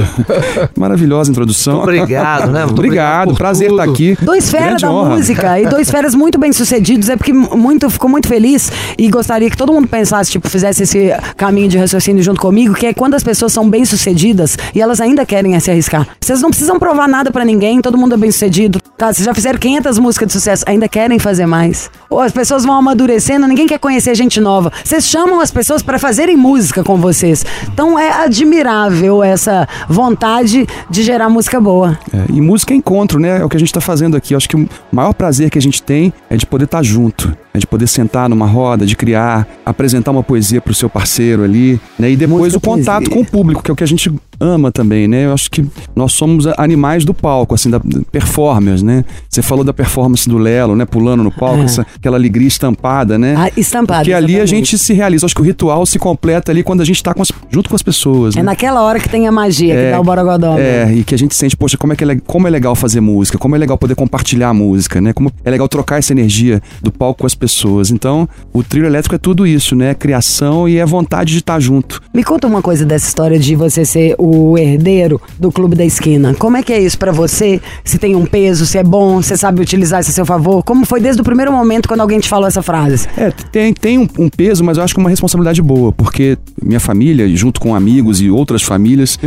[0.78, 1.82] Maravilhosa introdução.
[1.82, 2.62] Obrigado, né?
[2.66, 4.18] Muito Obrigado, por prazer estar aqui.
[4.22, 5.16] Dois feras da honra.
[5.16, 7.10] música e dois feras muito bem sucedidos.
[7.10, 11.12] É porque muito, ficou muito feliz e gostaria que todo mundo pensasse, tipo, fizesse esse
[11.36, 15.00] caminho de raciocínio junto comigo, que é quando as pessoas são bem sucedidas e elas
[15.02, 16.08] ainda querem se arriscar.
[16.20, 18.80] Vocês não precisam provar nada pra ninguém, todo mundo é bem sucedido.
[18.98, 21.90] Tá, vocês já fizeram 500 músicas de sucesso, ainda querem fazer mais.
[22.10, 24.72] Ou as pessoas vão amadurecendo, ninguém quer conhecer gente nova.
[24.84, 27.46] Vocês chamam as pessoas pra fazerem música com vocês.
[27.72, 31.98] Então é admirável essa vontade de gerar música boa.
[32.14, 33.40] É, e música é encontro, né?
[33.40, 34.34] É o que a gente tá fazendo aqui.
[34.34, 37.36] Eu acho que o maior prazer que a gente tem é de poder estar junto.
[37.60, 42.10] De poder sentar numa roda, de criar, apresentar uma poesia pro seu parceiro ali, né?
[42.12, 43.16] E depois Música, o contato poesia.
[43.16, 45.26] com o público, que é o que a gente ama também, né?
[45.26, 47.80] Eu acho que nós somos animais do palco, assim, da
[48.12, 49.04] performance, né?
[49.30, 50.86] Você falou da performance do Lelo, né?
[50.86, 51.66] Pulando no palco, É.
[51.66, 53.36] essa, aquela alegria estampada, né?
[53.38, 55.24] Ah, estampada, Porque ali a gente se realiza.
[55.24, 57.70] Eu Acho que o ritual se completa ali quando a gente tá com as- junto
[57.70, 58.36] com as pessoas.
[58.36, 58.44] É né?
[58.44, 60.58] naquela hora que tem a magia, que É, dá o borogodó.
[60.58, 63.00] É, e que a gente sente, poxa, como é, que é, como é legal fazer
[63.02, 65.14] música, como é legal poder compartilhar a música, né?
[65.14, 67.49] Como é legal trocar essa energia do palco com as pessoas.
[67.92, 69.94] Então, o trio elétrico é tudo isso, né?
[69.94, 72.02] Criação e é vontade de estar junto.
[72.14, 76.34] Me conta uma coisa dessa história de você ser o herdeiro do Clube da Esquina.
[76.36, 77.62] Como é que é isso pra você?
[77.84, 80.64] Se tem um peso, se é bom, você sabe utilizar isso a seu favor?
[80.64, 83.08] Como foi desde o primeiro momento quando alguém te falou essa frase?
[83.18, 86.80] É, tem, tem um, um peso, mas eu acho que uma responsabilidade boa, porque minha
[86.80, 89.18] família, junto com amigos e outras famílias,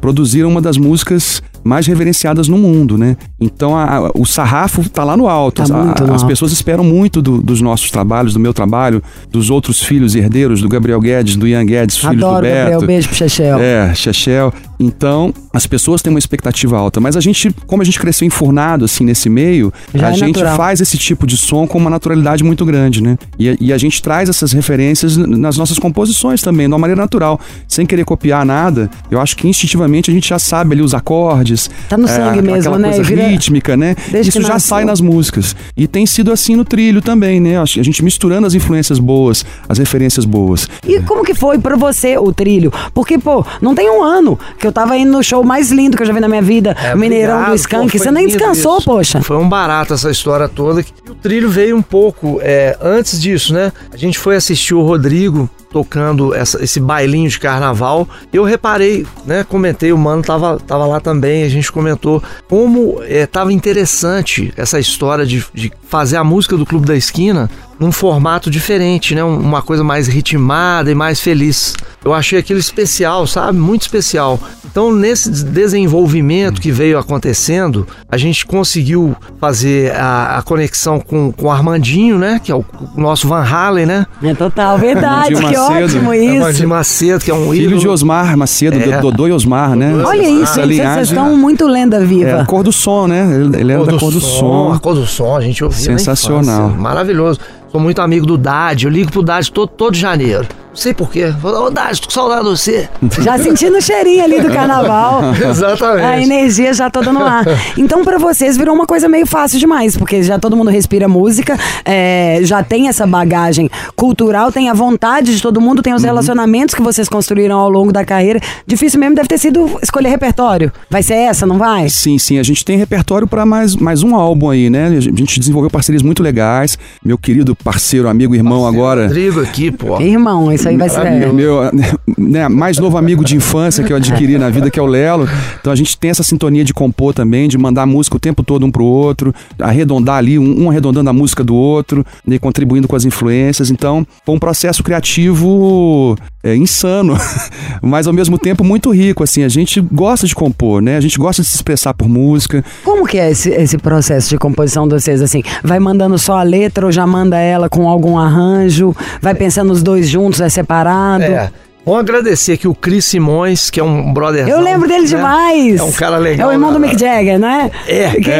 [0.00, 3.16] produziram uma das músicas mais reverenciadas no mundo, né?
[3.38, 5.56] Então a- a- o sarrafo tá lá no alto.
[5.56, 6.26] Tá As- a- no as alto.
[6.26, 10.68] pessoas esperam muito do- dos nossos trabalhos, do meu trabalho, dos outros filhos herdeiros, do
[10.68, 12.70] Gabriel Guedes, do Ian Guedes, filhos Adoro, do Beto.
[12.70, 12.80] Gabriel.
[12.86, 13.58] Beijo pro Chechel.
[13.60, 14.52] É, Chechel.
[14.82, 18.86] Então, as pessoas têm uma expectativa alta, mas a gente, como a gente cresceu enfurnado
[18.86, 20.56] assim nesse meio, Já a é gente natural.
[20.56, 23.18] faz esse tipo de som com uma naturalidade muito grande, né?
[23.38, 27.00] E, a- e a gente traz essas referências nas nossas composições também, de uma maneira
[27.00, 27.38] natural,
[27.68, 28.90] sem querer copiar nada.
[29.10, 31.68] Eu acho que instintivamente a gente já sabe ali os acordes.
[31.88, 32.88] Tá no é, sangue mesmo, né?
[32.88, 33.94] Coisa Vira- rítmica, né?
[34.10, 34.68] Desde Isso já nasceu.
[34.76, 35.54] sai nas músicas.
[35.76, 37.60] E tem sido assim no trilho também, né?
[37.60, 40.66] A gente misturando as influências boas, as referências boas.
[40.86, 42.72] E como que foi pra você o trilho?
[42.94, 46.02] Porque, pô, não tem um ano que eu tava indo no show mais lindo que
[46.02, 47.92] eu já vi na minha vida, É, o Mineirão obrigado, do Skank.
[47.98, 48.84] pô, você nem descansou, isso.
[48.86, 49.20] poxa.
[49.22, 50.80] Foi um barato essa história toda.
[50.80, 53.72] E o trilho veio um pouco é, antes disso, né?
[53.92, 58.08] A gente foi assistir o Rodrigo tocando essa- esse bailinho de carnaval.
[58.32, 59.44] Eu reparei, né?
[59.48, 61.44] Comentei, o mano tava, tava lá também.
[61.44, 66.66] A gente comentou como é, tava interessante essa história de, de fazer a música do
[66.66, 69.22] Clube da Esquina num formato diferente, né?
[69.24, 71.74] Um- Uma coisa mais ritmada e mais feliz.
[72.04, 73.58] Eu achei aquilo especial, sabe?
[73.58, 74.40] Muito especial.
[74.70, 81.32] Então, nesse des- desenvolvimento que veio acontecendo, a gente conseguiu fazer a, a conexão com,
[81.32, 82.40] com o Armandinho, né?
[82.42, 82.64] Que é o,
[82.96, 84.06] o nosso Van Halen, né?
[84.22, 85.84] É total, verdade, Armandinho que Macedo.
[85.84, 86.68] ótimo Armandinho isso.
[86.68, 87.80] Macedo, que é um Filho ídolo.
[87.80, 88.96] de Osmar Macedo, É.
[88.96, 89.92] do Dodô e Osmar, né?
[90.04, 90.68] Olha isso, hein?
[90.76, 92.40] Vocês estão muito lenda É, viva.
[92.42, 93.28] a cor do som, né?
[93.58, 94.72] Ele, era da cor do som.
[94.72, 96.70] A cor do som, a gente ouvia na Sensacional.
[96.70, 97.40] Maravilhoso.
[97.70, 100.46] Sou muito amigo do Dade, eu ligo pro Dade todo, todo janeiro.
[100.70, 101.24] Não sei porquê.
[101.42, 102.88] Ô, Dade, tô com saudade de você.
[103.22, 105.20] Já sentindo o cheirinho ali do carnaval.
[105.34, 106.04] Exatamente.
[106.06, 107.44] A energia já toda no ar.
[107.76, 111.58] Então, pra vocês, virou uma coisa meio fácil demais, porque já todo mundo respira música,
[111.84, 115.96] é, já tem essa bagagem cultural, tem a vontade de todo mundo, tem Uhum.
[115.96, 118.38] os relacionamentos que vocês construíram ao longo da carreira.
[118.66, 120.72] Difícil mesmo deve ter sido escolher repertório.
[120.88, 121.88] Vai ser essa, não vai?
[121.88, 122.38] Sim, sim.
[122.38, 124.86] A gente tem repertório para mais, mais um álbum aí, né?
[124.86, 126.78] A gente desenvolveu parcerias muito legais.
[127.04, 129.04] Meu querido parceiro, amigo, irmão agora.
[129.06, 130.00] Rodrigo aqui, pô.
[130.00, 131.10] Irmão, isso aí vai ser.
[131.10, 131.60] Meu, meu,
[132.16, 135.28] né, mais novo amigo de infância que eu adquiri na vida, que é o Lelo.
[135.60, 138.64] Então a gente tem essa sintonia de compor também, de mandar música o tempo todo
[138.64, 142.96] um pro outro, arredondar ali, um, um arredondando a música do outro, né, contribuindo com
[142.96, 143.70] as influências.
[143.70, 147.16] Então foi um processo criativo é, insano,
[147.82, 149.22] mas ao mesmo tempo muito rico.
[149.22, 150.96] Assim, a gente gosta de compor, né?
[150.96, 152.64] A gente gosta de se expressar por música.
[152.84, 155.22] Como que é esse, esse processo de composição de vocês?
[155.22, 158.94] Assim, vai mandando só a letra ou já manda ela com algum arranjo?
[159.20, 161.24] Vai pensando os dois juntos, é separado?
[161.24, 161.50] É.
[161.82, 164.46] Vamos agradecer aqui o Cris Simões, que é um brother.
[164.46, 165.80] Eu lembro dele demais.
[165.80, 166.48] É um cara legal.
[166.48, 166.88] É o irmão do né?
[166.88, 167.70] Mick Jagger, né?
[167.88, 168.10] É.
[168.10, 168.34] Que É.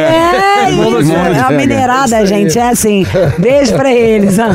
[0.65, 1.11] é, Irmão do isso.
[1.11, 2.27] Mick É uma aí.
[2.27, 2.59] gente.
[2.59, 3.05] É assim.
[3.39, 4.37] Beijo pra eles.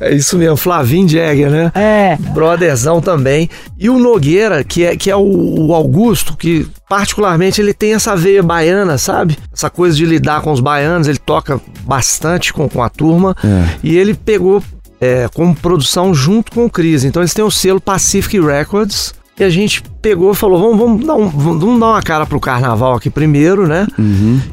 [0.00, 1.72] É isso mesmo, Flavinho Jagger, né?
[1.74, 2.16] É.
[2.34, 3.48] Brotherzão também.
[3.78, 5.22] E o Nogueira, que é, que é o,
[5.68, 9.38] o Augusto, que particularmente ele tem essa veia baiana, sabe?
[9.54, 13.34] Essa coisa de lidar com os baianos, ele toca bastante com, com a turma.
[13.44, 13.64] É.
[13.82, 14.62] E ele pegou
[15.00, 17.04] é, como produção junto com o Cris.
[17.04, 19.14] Então eles têm o selo Pacific Records.
[19.38, 22.38] E a gente pegou e falou: vamos, vamos, dar, um- vamos dar uma cara pro
[22.38, 23.86] carnaval aqui primeiro, né?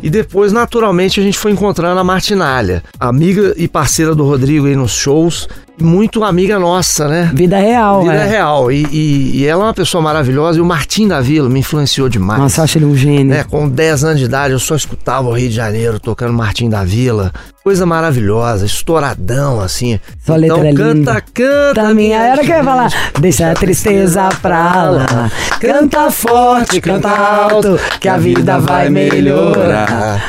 [0.02, 4.76] E depois, naturalmente, a gente foi encontrando a Martinalha, amiga e parceira do Rodrigo aí
[4.76, 5.48] nos shows,
[5.80, 7.30] muito amiga nossa, né?
[7.36, 8.28] Vida real, Vida é.
[8.28, 8.72] real.
[8.72, 10.58] E, e- e ela é uma pessoa maravilhosa.
[10.58, 12.40] E o Martim da Vila me influenciou demais.
[12.40, 13.26] Nossa, acho ele um gênio.
[13.26, 13.44] né?
[13.44, 16.84] Com 10 anos de idade, eu só escutava o Rio de Janeiro tocando Martim da
[16.84, 17.32] Vila.
[17.64, 19.98] Coisa maravilhosa, estouradão, assim.
[20.26, 21.24] Sua letra então, é canta, linda.
[21.34, 22.90] canta, Da minha era que eu ia falar.
[23.22, 25.32] Deixa a tristeza pra lá.
[25.60, 30.22] Canta forte, canta alto, que a vida vai melhorar.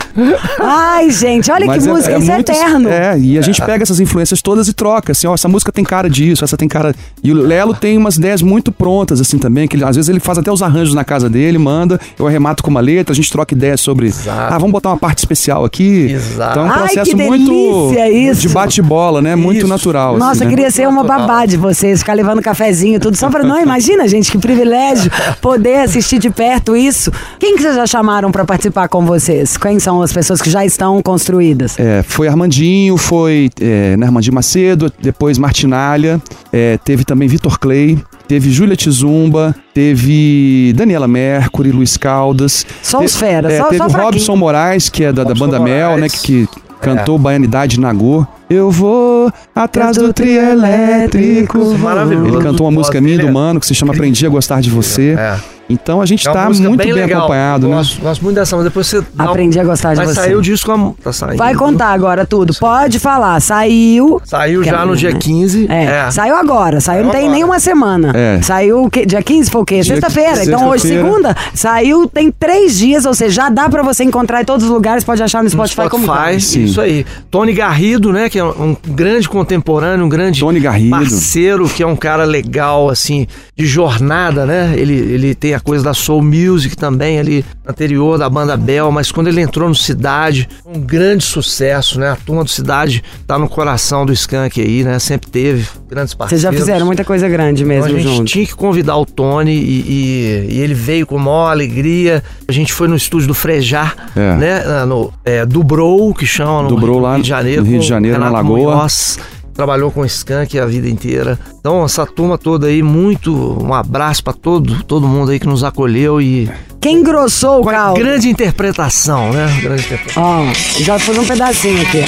[0.61, 2.89] Ai, gente, olha que Mas música, isso é muito- eterno.
[2.89, 5.85] É, e a gente pega essas influências todas e troca, assim, ó, essa música tem
[5.85, 6.95] cara disso, essa tem cara...
[7.23, 10.21] E o Lelo tem umas ideias muito prontas, assim, também, que ele- às vezes ele
[10.21, 13.31] faz até os arranjos na casa dele, manda, eu arremato com uma letra, a gente
[13.31, 14.07] troca ideias sobre...
[14.07, 14.55] Exato.
[14.55, 16.13] Ah, vamos botar uma parte especial aqui.
[16.13, 16.53] Exato.
[16.53, 18.41] Então é um Ai, processo que muito delícia isso.
[18.43, 19.35] de bate-bola, né?
[19.35, 19.67] Muito Isso.
[19.69, 20.17] natural.
[20.17, 20.55] Nossa, assim, eu né?
[20.55, 23.43] queria ser uma babá de vocês, ficar levando cafezinho, tudo só pra.
[23.43, 25.04] Não, imagina, gente, que privilégio
[25.41, 27.11] poder assistir de perto isso.
[27.39, 29.57] Quem que vocês já chamaram pra participar com vocês?
[29.57, 31.79] Quem são as pessoas que já estão construídas?
[31.79, 36.21] É, foi Armandinho, foi é, né, Armandinho Macedo, depois Martinalha,
[36.53, 42.65] é, teve também Vitor Clay, teve Júlia Tizumba, teve Daniela Mercury, Luiz Caldas.
[42.83, 44.03] Só os feras, é, só- Teve só o.
[44.03, 46.13] Robson Moraes, que é da, da banda Mel, né, Moraes.
[46.21, 48.27] que, que cantou Baianidade Nagô.
[48.49, 51.59] Eu vou atrás do trio elétrico.
[51.79, 52.37] Maravilhoso.
[52.37, 54.71] Ele cantou uma música minha do é Mano, que se chama Aprendi a Gostar de
[54.71, 55.17] Você.
[55.19, 55.54] É.
[55.69, 57.21] Então a gente É tá muito bem, legal.
[57.21, 57.77] acompanhado, né?
[57.77, 59.03] Gosto, gosto muito dessa, mas depois você.
[59.19, 60.15] Aprendi a gostar de Vai você.
[60.15, 60.97] sair o disco.
[61.03, 61.39] Tá saindo.
[61.39, 62.55] Vai contar agora tudo.
[62.55, 63.41] Pode falar.
[63.41, 64.21] Saiu.
[64.25, 65.67] Saiu Que já é- no dia 15.
[65.71, 67.35] É, saiu agora, saiu não tem agora.
[67.35, 68.13] nem uma semana.
[68.15, 68.43] É.
[68.43, 69.07] Saiu o quê?
[69.07, 69.83] Dia 15 foi o quê?
[69.83, 70.45] Sexta-feira.
[70.45, 74.45] Então hoje, segunda, saiu tem três dias, ou seja, já dá pra você encontrar em
[74.45, 76.65] todos os lugares, pode achar no No Spotify, como Spotify, Sim.
[76.65, 77.07] isso aí.
[77.31, 78.29] Tony Garrido, né?
[78.29, 80.91] Que é um grande contemporâneo, um grande Tony Garrido.
[80.91, 84.75] parceiro, que é um cara legal, assim, de jornada, né?
[84.77, 89.11] Ele, ele tem a coisa da soul music também ali anterior da banda Bel, mas
[89.13, 92.11] quando ele entrou no Cidade, um grande sucesso, né?
[92.11, 94.99] A turma do Cidade tá no coração do Skank aí, né?
[94.99, 96.43] Sempre teve grandes Vocês parceiros.
[96.43, 98.33] já fizeram muita coisa grande mesmo Então a gente juntos.
[98.33, 102.23] tinha que convidar o Tony e, e- e ele veio com maior alegria.
[102.49, 104.37] A gente foi no estúdio do Frejar, É.
[104.37, 104.85] né?
[104.87, 107.63] No, é, do Brou, que chama no Do Brou lá Rio de Janeiro.
[107.63, 108.59] no Rio de Janeiro, na Lagoa.
[108.77, 109.19] Munhoz,
[109.55, 111.39] trabalhou com o Skank a vida inteira.
[111.61, 115.63] Então, essa turma toda aí, muito um abraço pra todo, todo mundo aí que nos
[115.65, 117.99] acolheu e Quem engrossou o caldo?
[118.01, 119.47] grande interpretação, né?
[119.63, 120.23] Grande interpretação.
[120.23, 122.05] Ó, já fez um pedacinho aqui.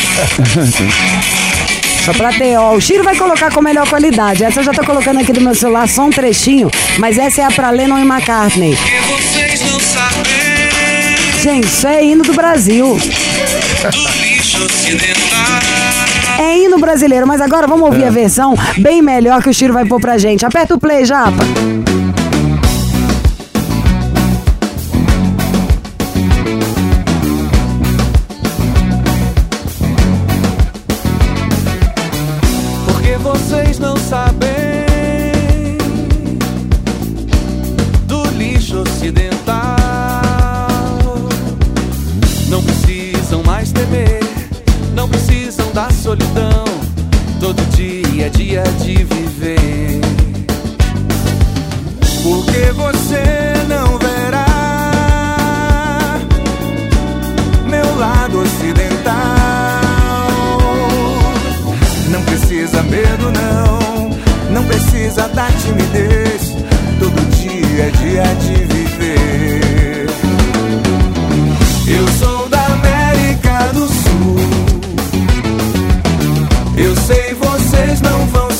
[2.05, 2.75] Só pra ter, ó.
[2.75, 4.45] O Chiro vai colocar com melhor qualidade.
[4.45, 6.71] Essa eu já tô colocando aqui do meu celular, só um trechinho.
[6.99, 8.77] Mas essa é a pra Lennon e McCartney.
[11.43, 12.97] Gente, isso é hino do Brasil.
[12.97, 15.36] do lixo ocidental.
[16.38, 19.85] É hino brasileiro, mas agora vamos ouvir a versão bem melhor que o Chiro vai
[19.87, 20.44] pôr pra gente.
[20.44, 21.42] Aperta o play, Japa.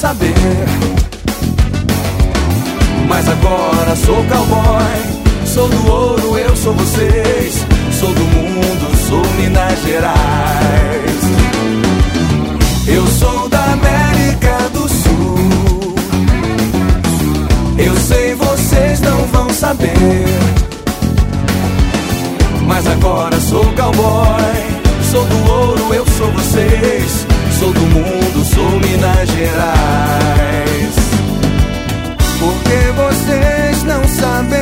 [0.07, 0.35] Saber.
[3.09, 5.17] Mas agora sou cowboy.
[5.45, 7.67] Sou do ouro, eu sou vocês.
[7.99, 11.23] Sou do mundo, sou Minas Gerais.
[12.87, 15.95] Eu sou da América do Sul.
[17.77, 20.27] Eu sei, vocês não vão saber.
[22.65, 24.67] Mas agora sou cowboy.
[25.11, 27.36] Sou do ouro, eu sou vocês.
[27.59, 30.95] Sou do mundo, sou Minas Gerais.
[32.39, 34.61] Porque vocês não sabem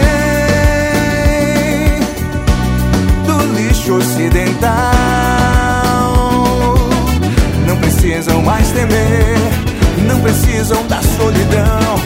[3.26, 4.70] do lixo ocidental.
[7.66, 9.38] Não precisam mais temer,
[10.06, 11.98] não precisam da solidão.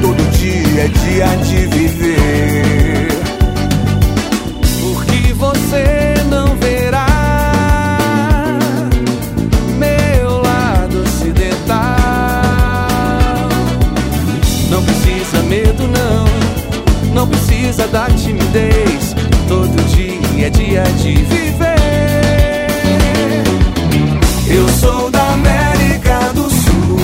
[0.00, 3.39] Todo dia é dia de viver.
[17.76, 19.14] Da timidez.
[19.46, 22.66] Todo dia é dia de viver.
[24.48, 26.98] Eu sou da América do Sul.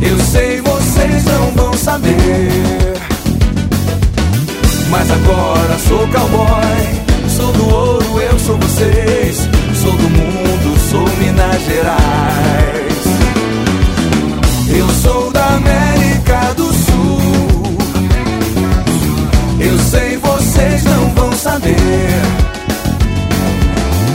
[0.00, 2.48] Eu sei, vocês não vão saber.
[4.90, 7.02] Mas agora sou cowboy.
[7.28, 9.48] Sou do ouro, eu sou vocês.
[9.74, 13.02] Sou do mundo, sou Minas Gerais.
[14.74, 16.01] Eu sou da América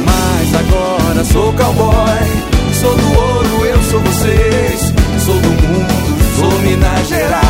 [0.05, 2.47] Mas agora sou cowboy.
[2.73, 4.93] Sou do ouro, eu sou vocês.
[5.25, 7.46] Sou do mundo, sou Minas Gerais.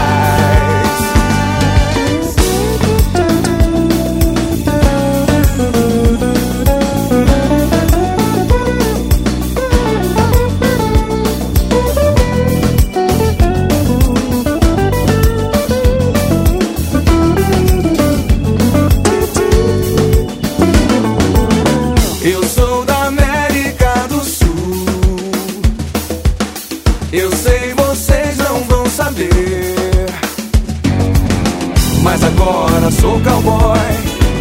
[32.91, 33.79] Sou cowboy.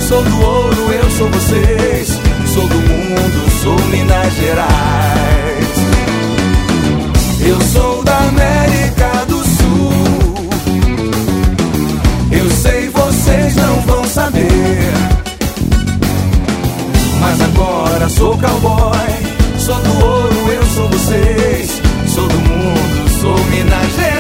[0.01, 2.09] Sou do ouro, eu sou vocês.
[2.55, 5.67] Sou do mundo, sou Minas Gerais.
[7.41, 10.49] Eu sou da América do Sul.
[12.31, 14.93] Eu sei, vocês não vão saber.
[17.21, 18.97] Mas agora sou cowboy.
[19.59, 21.83] Sou do ouro, eu sou vocês.
[22.15, 24.16] Sou do mundo, sou Minas Gerais.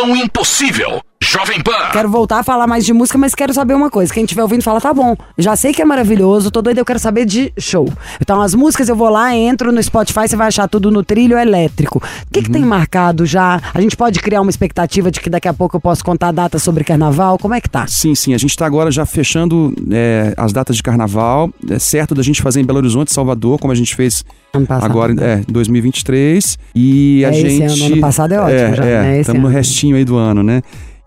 [0.00, 1.02] Missão Impossível.
[1.32, 1.90] Jovem Pan.
[1.92, 4.12] Quero voltar a falar mais de música, mas quero saber uma coisa.
[4.12, 5.16] Quem estiver ouvindo fala, tá bom.
[5.38, 7.88] Já sei que é maravilhoso, tô doida, eu quero saber de show.
[8.20, 11.38] Então, as músicas eu vou lá, entro no Spotify, você vai achar tudo no trilho
[11.38, 11.98] elétrico.
[12.26, 13.60] O que, que tem marcado já?
[13.72, 16.64] A gente pode criar uma expectativa de que daqui a pouco eu posso contar datas
[16.64, 17.38] sobre carnaval?
[17.38, 17.86] Como é que tá?
[17.86, 18.34] Sim, sim.
[18.34, 21.48] A gente está agora já fechando é, as datas de carnaval.
[21.70, 24.90] É certo da gente fazer em Belo Horizonte, Salvador, como a gente fez Ano passado.
[24.90, 26.58] agora é 2023.
[26.74, 27.72] E a É, esse gente.
[27.84, 29.12] ano, ano passado é ótimo já, né?
[29.12, 30.60] Esse Estamos no restinho aí do ano, né?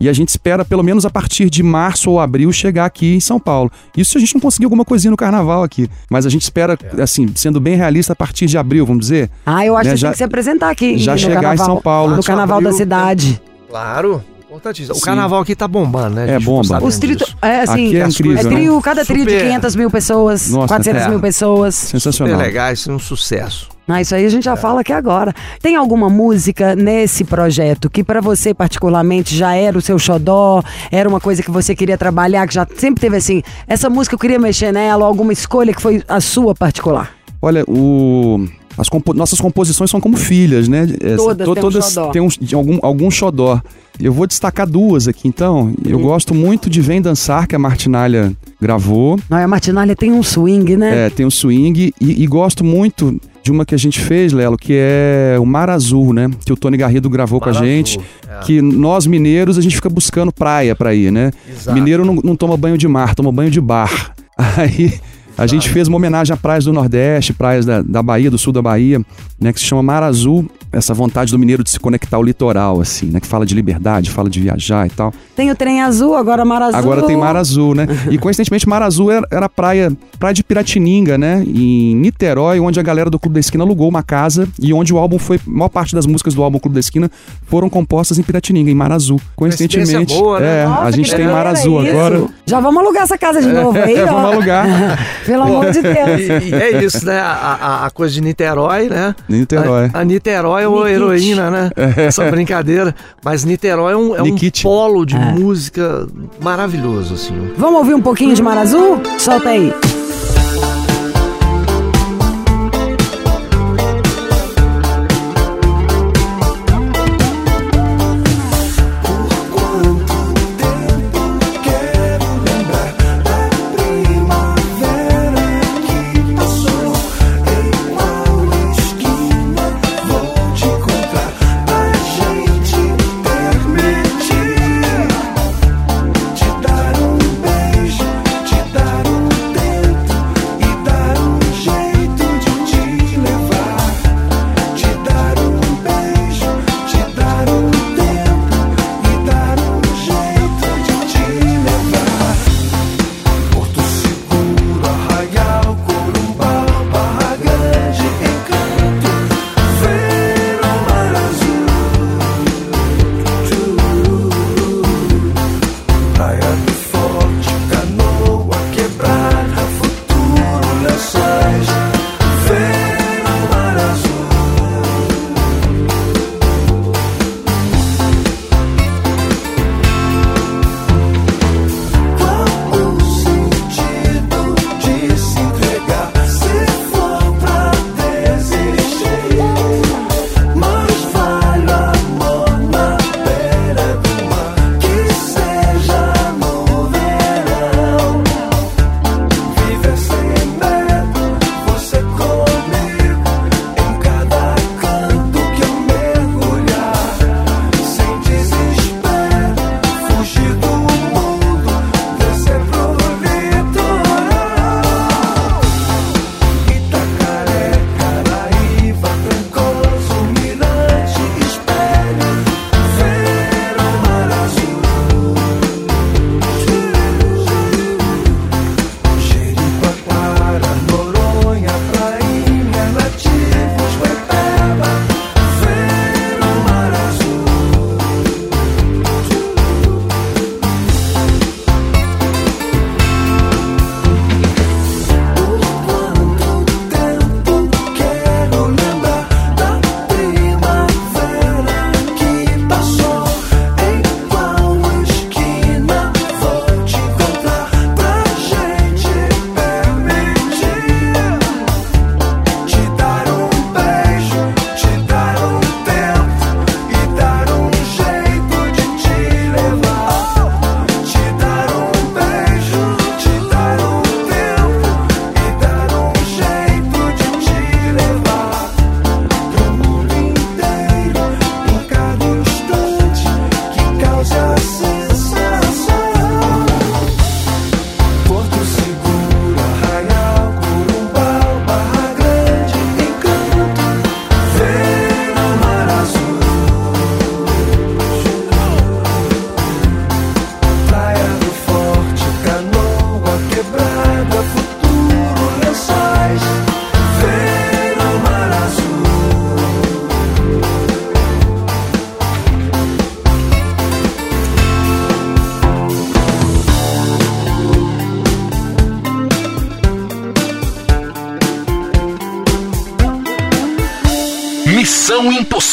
[0.04, 3.20] E a gente espera, pelo menos a partir de março ou abril, chegar aqui em
[3.22, 3.72] São Paulo.
[3.96, 5.88] Isso se a gente não conseguir alguma coisinha no carnaval aqui.
[6.10, 9.30] Mas a gente espera, assim, sendo bem realista, a partir de abril, vamos dizer.
[9.46, 10.98] Ah, eu acho Né, que já- tem que se apresentar aqui.
[10.98, 12.16] já no chegar em carnaval, São Paulo.
[12.18, 13.42] No carnaval da Abril, cidade.
[13.70, 14.22] Claro,
[14.56, 14.96] importantíssimo.
[14.96, 15.06] O Sim.
[15.06, 16.36] carnaval aqui tá bombando, né?
[16.36, 16.84] É, bomba.
[16.84, 18.50] Os trio, é assim, Aqui é incrível, é né?
[18.50, 19.46] trio, cada trio de Super.
[19.46, 21.10] 500 mil pessoas, Nossa, 400 é.
[21.10, 21.76] mil pessoas.
[21.76, 22.36] Sensacional.
[22.36, 23.70] Super legal, isso é um sucesso.
[23.86, 25.34] Ah, isso aí a gente já fala aqui agora.
[25.62, 31.08] Tem alguma música nesse projeto que pra você particularmente já era o seu xodó, era
[31.10, 34.40] uma coisa que você queria trabalhar, que já sempre teve assim, essa música eu queria
[34.40, 37.12] mexer nela, ou alguma escolha que foi a sua particular?
[37.42, 38.48] Olha, o.
[38.78, 40.88] As compo- nossas composições são como filhas, né?
[41.02, 43.62] É, Todas to- um todas têm um, de algum, algum xodó.
[44.00, 45.72] Eu vou destacar duas aqui, então.
[45.86, 49.20] Eu gosto muito de Vem Dançar, que a Martinalha gravou.
[49.30, 51.06] Não, a Martinalha tem um swing, né?
[51.06, 51.94] É, tem o swing.
[52.02, 55.70] E, e gosto muito de uma que a gente fez, Lelo, que é o Mar
[55.70, 56.32] Azul, né?
[56.44, 58.00] Que o Tony Garrido gravou Mar com a Azul, gente.
[58.28, 58.40] é.
[58.44, 61.32] Que nós mineiros, a gente fica buscando praia pra ir, né?
[61.48, 61.76] Exato.
[61.78, 64.16] Mineiro não, não toma banho de mar, toma banho de bar.
[64.58, 64.92] Aí
[65.38, 68.54] a gente fez uma homenagem a praias do Nordeste, praias da, da Bahia, do sul
[68.54, 69.02] da Bahia,
[69.40, 69.52] né?
[69.52, 70.50] Que se chama Mar Azul.
[70.72, 73.20] Essa vontade do mineiro de se conectar ao litoral, assim, né?
[73.20, 75.14] Que fala de liberdade, fala de viajar e tal.
[75.36, 76.80] Tem o trem azul, agora Mar Azul.
[76.80, 77.86] Agora tem Mar Azul, né?
[78.10, 81.44] E coincidentemente, Mar Azul era, era praia, praia de Piratininga, né?
[81.46, 84.98] Em Niterói, onde a galera do Clube da Esquina alugou uma casa e onde o
[84.98, 85.38] álbum foi.
[85.38, 87.10] A maior parte das músicas do álbum Clube da Esquina
[87.46, 89.22] foram compostas em Piratininga, em Mar Azul.
[89.36, 90.16] Coincidentemente.
[90.16, 90.64] Boa, né?
[90.64, 91.92] É, Nossa, a gente tem Mar Azul isso.
[91.92, 92.24] agora.
[92.48, 94.06] Já vamos alugar essa casa de novo aí, ó.
[94.08, 95.23] Vamos alugar.
[95.26, 96.44] Pelo amor de Deus.
[96.44, 97.20] E, e é isso, né?
[97.20, 99.16] A, a- a coisa de Niterói, né?
[99.28, 99.90] Niterói.
[99.94, 101.70] A, a Niterói é uma heroína, né?
[101.98, 102.94] Essa brincadeira.
[103.24, 105.20] Mas Niterói é um, é um polo de É.
[105.20, 106.08] música
[106.42, 107.52] maravilhoso, assim.
[107.58, 109.02] Vamos ouvir um pouquinho de Mar Azul?
[109.18, 109.74] Solta aí.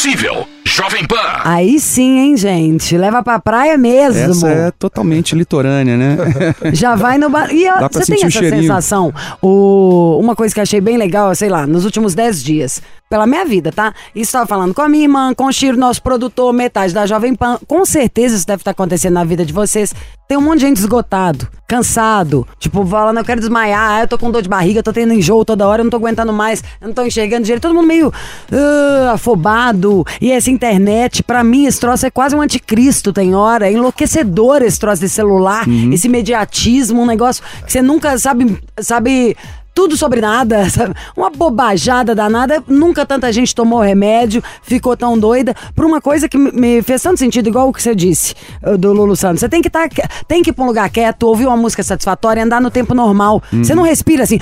[0.01, 0.47] Missão Impossível.
[0.65, 1.41] Jovem Pan.
[1.43, 2.97] Aí sim, hein, gente?
[2.97, 4.31] Leva pra praia mesmo.
[4.31, 6.17] Essa é totalmente litorânea, né?
[6.73, 7.53] Já vai no bar.
[7.53, 8.63] E você tem essa cheirinho.
[8.63, 9.13] sensação?
[9.41, 10.17] O...
[10.19, 13.71] Uma coisa que achei bem legal, sei lá, nos últimos 10 dias, pela minha vida,
[13.71, 13.93] tá?
[14.15, 17.59] Estava falando com a minha irmã, com o Chiro, nosso produtor, metade da Jovem Pan.
[17.67, 19.93] Com certeza isso deve estar acontecendo na vida de vocês.
[20.31, 24.31] Tem um monte de gente esgotado, cansado, tipo, falando, eu quero desmaiar, eu tô com
[24.31, 26.87] dor de barriga, eu tô tendo enjoo toda hora, eu não tô aguentando mais, eu
[26.87, 27.63] não tô enxergando direito.
[27.63, 28.13] Todo mundo meio
[28.49, 30.05] ah, afobado.
[30.21, 33.67] E essa internet, pra mim, esse troço é quase um anticristo, tem hora.
[33.67, 39.35] É enlouquecedor esse troço de celular, esse imediatismo, um negócio que você nunca sabe, sabe
[39.73, 40.93] tudo sobre nada, sabe?
[41.15, 42.63] Uma bobajada danada.
[42.67, 47.19] Nunca tanta gente tomou remédio, ficou tão doida por uma coisa que me- fez tanto
[47.19, 49.39] sentido, igual o que você disse eh, do Lulu Santos.
[49.39, 49.87] Você tem que estar,
[50.27, 52.93] tem que ir pra um lugar quieto, ouvir uma música satisfatória e andar no tempo
[52.93, 53.41] normal.
[53.51, 54.39] Você não respira assim.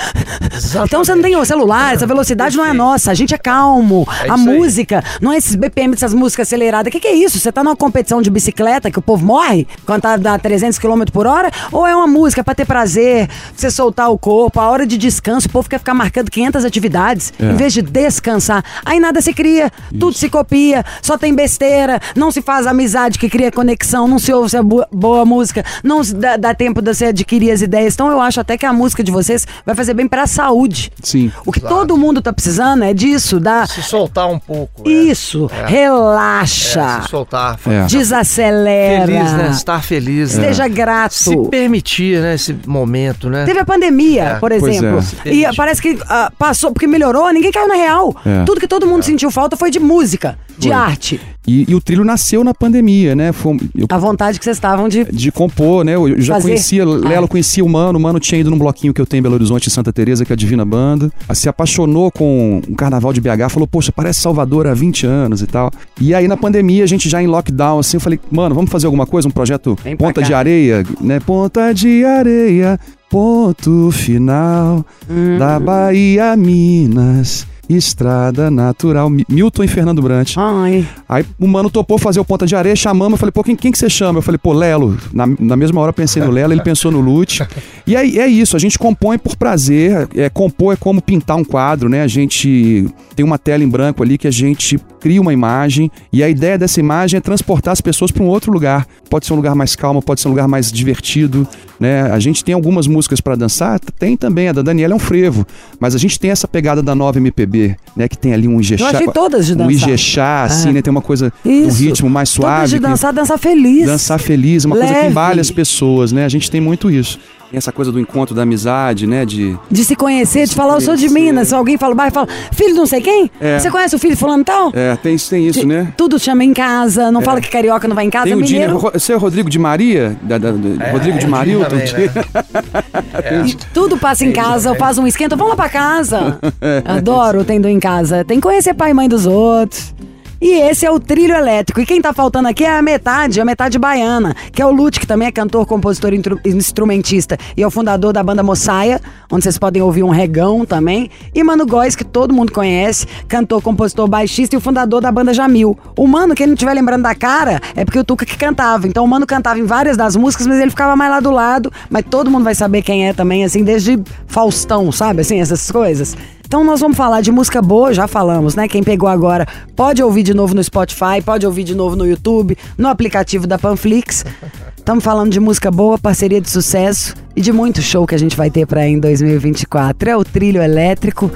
[0.86, 4.07] Então você não tem o celular, essa velocidade não é nossa, a gente é calmo.
[4.23, 4.57] É a isso aí.
[4.57, 6.89] música, não é esses BPM dessas músicas aceleradas.
[6.89, 7.39] O que, que é isso?
[7.39, 11.03] Você tá numa competição de bicicleta que o povo morre quando tá a 300 km
[11.11, 11.51] por hora?
[11.71, 14.97] Ou é uma música pra ter prazer, pra você soltar o corpo, a hora de
[14.97, 17.45] descanso, o povo quer ficar marcando 500 atividades É.
[17.45, 18.63] em vez de descansar.
[18.86, 23.30] Aí nada se cria, tudo se copia, só tem besteira, não se faz amizade que
[23.30, 26.82] cria conexão, não se ouve se é boa, boa música, não se dá, dá tempo
[26.82, 27.93] de você adquirir as ideias.
[27.93, 30.91] Então eu acho até que a música de vocês vai fazer bem pra saúde.
[31.03, 31.32] Sim.
[31.45, 34.88] O que todo mundo tá precisando é disso, da Se soltar um pouco.
[34.88, 34.93] né?
[34.93, 35.65] isso, É.
[35.67, 37.59] relaxa, É, se soltar.
[37.67, 37.86] É.
[37.86, 39.49] desacelera, Feliz, né?
[39.51, 40.36] Estar feliz.
[40.36, 40.41] né?
[40.43, 41.13] esteja grato.
[41.13, 42.36] Se permitir, né?
[42.36, 43.45] Esse momento, né?
[43.45, 45.03] Teve a pandemia, É, por pois exemplo.
[45.26, 45.34] É.
[45.34, 48.16] E parece que ah, passou, porque melhorou, ninguém caiu na real.
[48.26, 48.43] É.
[48.45, 50.76] Tudo que todo mundo sentiu falta foi de música, de Foi.
[50.78, 51.22] arte.
[51.47, 53.32] E, e o trilho nasceu na pandemia, né?
[53.32, 55.05] Foi, eu A vontade que vocês estavam de.
[55.05, 55.95] de compor, né?
[55.95, 56.49] Eu já Fazer?
[56.49, 57.28] conhecia, Lelo Ah.
[57.28, 59.68] conhecia o Mano, o Mano tinha ido num bloquinho que eu tenho em Belo Horizonte,
[59.68, 61.12] em Santa Teresa, que é a Divina Banda.
[61.28, 65.41] Ah, Se apaixonou com um carnaval de BH, falou, poxa, parece Salvador há 20 anos
[65.41, 65.72] e tal.
[65.99, 68.86] E aí na pandemia, a gente já em lockdown, assim, eu falei, mano, vamos fazer
[68.86, 70.28] alguma coisa, um projeto Vem pra Ponta cá.
[70.28, 71.20] de Areia, né?
[71.20, 72.80] Ponta de Areia,
[73.10, 75.38] ponto final Hum.
[75.38, 77.47] da Bahia, Minas.
[77.72, 80.34] Estrada Natural, Mi- Milton e Fernando Brant.
[80.38, 80.84] Ai.
[81.07, 83.72] Aí o mano topou fazer o Ponta de Areia, chamamos, eu falei, pô, quem, quem
[83.72, 84.18] que você chama?
[84.18, 84.97] Eu falei, pô, Lelo.
[85.14, 87.45] Na, na mesma hora eu pensei no Lelo, ele pensou no Lute.
[87.86, 91.43] E aí é isso, a gente compõe por prazer, é, compor é como pintar um
[91.43, 92.01] quadro, né?
[92.01, 96.24] A gente tem uma tela em branco ali que a gente cria uma imagem e
[96.24, 98.88] a ideia dessa imagem é transportar as pessoas para um outro lugar.
[99.10, 101.47] Pode ser um lugar mais calmo, pode ser um lugar mais divertido,
[101.80, 102.03] né?
[102.12, 105.45] A gente tem algumas músicas para dançar, tem também, a da Daniela é um frevo,
[105.80, 108.07] mas a gente tem essa pegada da nova MPB, né?
[108.07, 108.86] Que tem ali um Ijexá.
[108.86, 109.72] Eu achei todas de um dançar.
[109.72, 110.74] Ijexá, assim, É.
[110.74, 110.82] né?
[110.82, 111.82] Tem uma coisa do Isso.
[111.84, 112.68] ritmo mais Todas suave.
[112.68, 113.86] de que- dançar, dançar feliz.
[113.86, 115.12] dançar feliz, uma coisa que Leve.
[115.12, 116.24] embale as pessoas, né?
[116.26, 117.18] A gente tem muito isso.
[117.50, 119.26] Tem essa coisa do encontro da amizade, né?
[119.26, 121.20] De De se conhecer, de falar, eu sou de conhecer.
[121.32, 121.47] Minas.
[121.47, 123.32] Se alguém fala bairro, fala, filho de não sei quem?
[123.41, 123.58] É.
[123.58, 124.72] Você conhece o filho fulano tal?
[124.76, 125.91] é, tem, tem isso, De- né?
[125.97, 128.52] Tudo chama em casa, não fala que carioca não vai em casa, Tem o Dini,
[128.60, 128.78] mineiro.
[128.78, 130.16] Ro- você é o Rodrigo de Maria?
[130.22, 131.60] Da, da- da- Rodrigo de é o Maria?
[131.60, 133.56] O também, né?
[133.74, 136.38] Tudo passa em casa, faz um esquenta, vamos lá pra casa.
[136.86, 138.24] Adoro tendo em casa.
[138.24, 139.93] Tem que conhecer pai e mãe dos outros.
[140.42, 141.82] E esse é o trilho elétrico.
[141.82, 145.00] E quem tá faltando aqui é a metade, a metade baiana, que é o Lute,
[145.00, 146.12] que também é cantor, compositor
[146.46, 147.38] instrumentista.
[147.58, 151.10] E é o fundador da banda Moçaia, onde vocês podem ouvir um regão também.
[151.36, 155.34] E Mano Góes, que todo mundo conhece, cantor, compositor, baixista e o fundador da banda
[155.34, 155.78] Jamil.
[155.98, 158.88] O Mano, quem não estiver lembrando da cara, é porque o Tuca que cantava.
[158.88, 161.72] Então o Mano cantava em várias das músicas, mas ele ficava mais lá do lado.
[161.90, 165.22] Mas todo mundo vai saber quem é também, assim, desde Faustão, sabe?
[165.22, 166.16] Assim, essas coisas.
[166.50, 168.68] Então nós vamos falar de música boa, já falamos, né?
[168.68, 169.45] Quem pegou agora
[169.76, 173.60] pode ouvir de novo no Spotify, pode ouvir de novo no YouTube, no aplicativo da
[173.60, 174.26] Panflix.
[174.76, 178.36] Estamos falando de música boa, parceria de sucesso e de muito show que a gente
[178.36, 180.10] vai ter para em 2024.
[180.10, 181.30] É o trilho elétrico.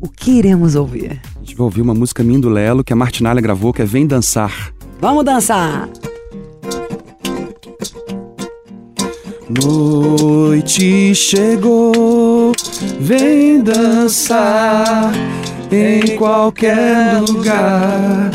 [0.00, 1.20] O que iremos ouvir?
[1.34, 3.84] A gente vai ouvir uma música minha do Lelo, que a Martinalha gravou, que é
[3.84, 4.72] Vem Dançar.
[5.00, 5.88] Vamos dançar!
[9.60, 12.52] Noite chegou,
[12.98, 15.12] vem dançar
[15.70, 18.30] em qualquer lugar.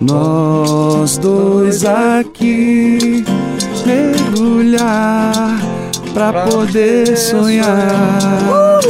[0.00, 3.24] Nós dois aqui
[3.86, 5.56] mergulhar
[6.12, 8.80] pra poder sonhar.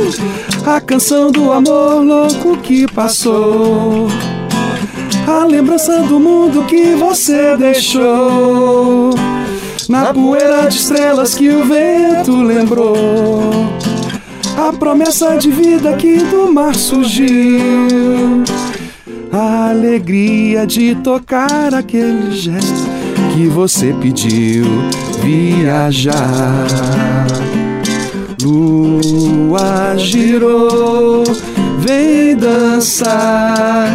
[0.64, 4.08] A canção do amor louco que passou.
[5.26, 9.10] A lembrança do mundo que você deixou.
[9.88, 12.96] Na poeira de estrelas que o vento lembrou.
[14.56, 18.42] A promessa de vida que do mar surgiu.
[19.32, 22.88] A alegria de tocar aquele gesto
[23.34, 24.64] que você pediu
[25.22, 26.66] viajar.
[28.42, 31.22] Lua girou,
[31.78, 33.88] vem dançar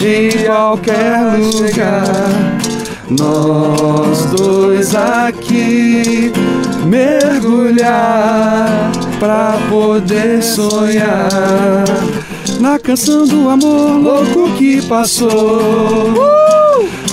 [0.00, 2.53] em qualquer lugar.
[3.18, 6.32] Nós dois aqui
[6.86, 11.84] mergulhar pra poder sonhar
[12.60, 15.30] na canção do amor louco que passou.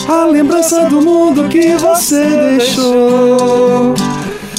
[0.08, 2.26] A lembrança do mundo que você
[2.58, 3.94] deixou.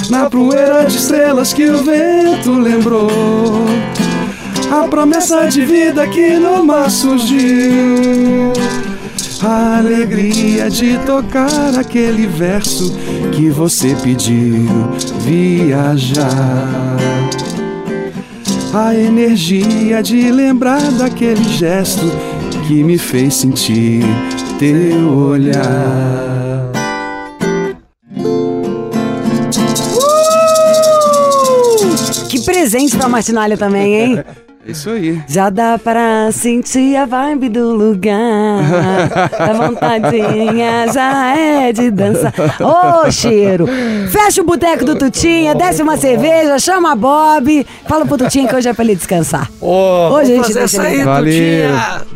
[0.08, 3.10] Na poeira de estrelas que o vento lembrou.
[4.70, 8.52] A promessa de vida que no mar surgiu.
[9.44, 12.96] A alegria de tocar aquele verso
[13.32, 14.68] que você pediu
[15.24, 16.96] viajar.
[18.72, 22.04] A energia de lembrar daquele gesto
[22.68, 24.04] que me fez sentir
[24.60, 26.70] teu olhar.
[32.28, 34.24] Que presente pra Martinalha também, hein?
[34.64, 35.20] Isso aí.
[35.26, 38.12] Já dá pra sentir a vibe do lugar.
[39.36, 42.32] A vontadinha já é de dançar.
[42.60, 43.66] Ô, cheiro!
[44.08, 47.66] Fecha o boteco do Tutinha, desce uma cerveja, chama a Bob.
[47.88, 49.50] Fala pro Tutinha que hoje é pra ele descansar.
[49.60, 51.32] hoje a gente deixa ele Valeu.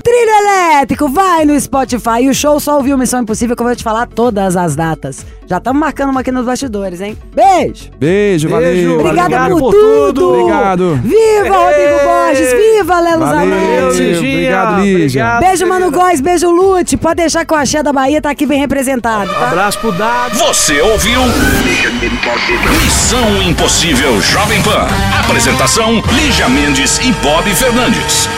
[0.04, 2.22] Trilho elétrico, vai no Spotify.
[2.22, 5.26] E o show só ouviu Missão Impossível que eu vou te falar todas as datas.
[5.48, 7.16] Já estamos marcando uma aqui nos bastidores, hein?
[7.34, 7.90] Beijo!
[7.98, 8.48] Beijo, Beijo.
[8.48, 9.00] valeu.
[9.00, 10.12] Obrigada Obrigado por, por tudo!
[10.14, 10.40] tudo.
[10.40, 10.94] Obrigado.
[11.02, 12.04] Viva Rodrigo Ê!
[12.36, 12.52] Borges!
[12.52, 14.16] Viva Lelo Zanetti!
[14.16, 15.04] Obrigado, Lígia.
[15.04, 15.90] Obrigado, Beijo, Mano.
[15.90, 16.96] Góes, beijo, Lute.
[16.96, 19.48] Pode deixar que o Axé da Bahia tá aqui bem representado, tá?
[19.48, 20.36] Abraço pro Dado.
[20.38, 21.20] Você ouviu?
[22.84, 24.86] Missão Impossível Jovem Pan.
[25.20, 28.28] Apresentação: Lígia Mendes e Bob Fernandes.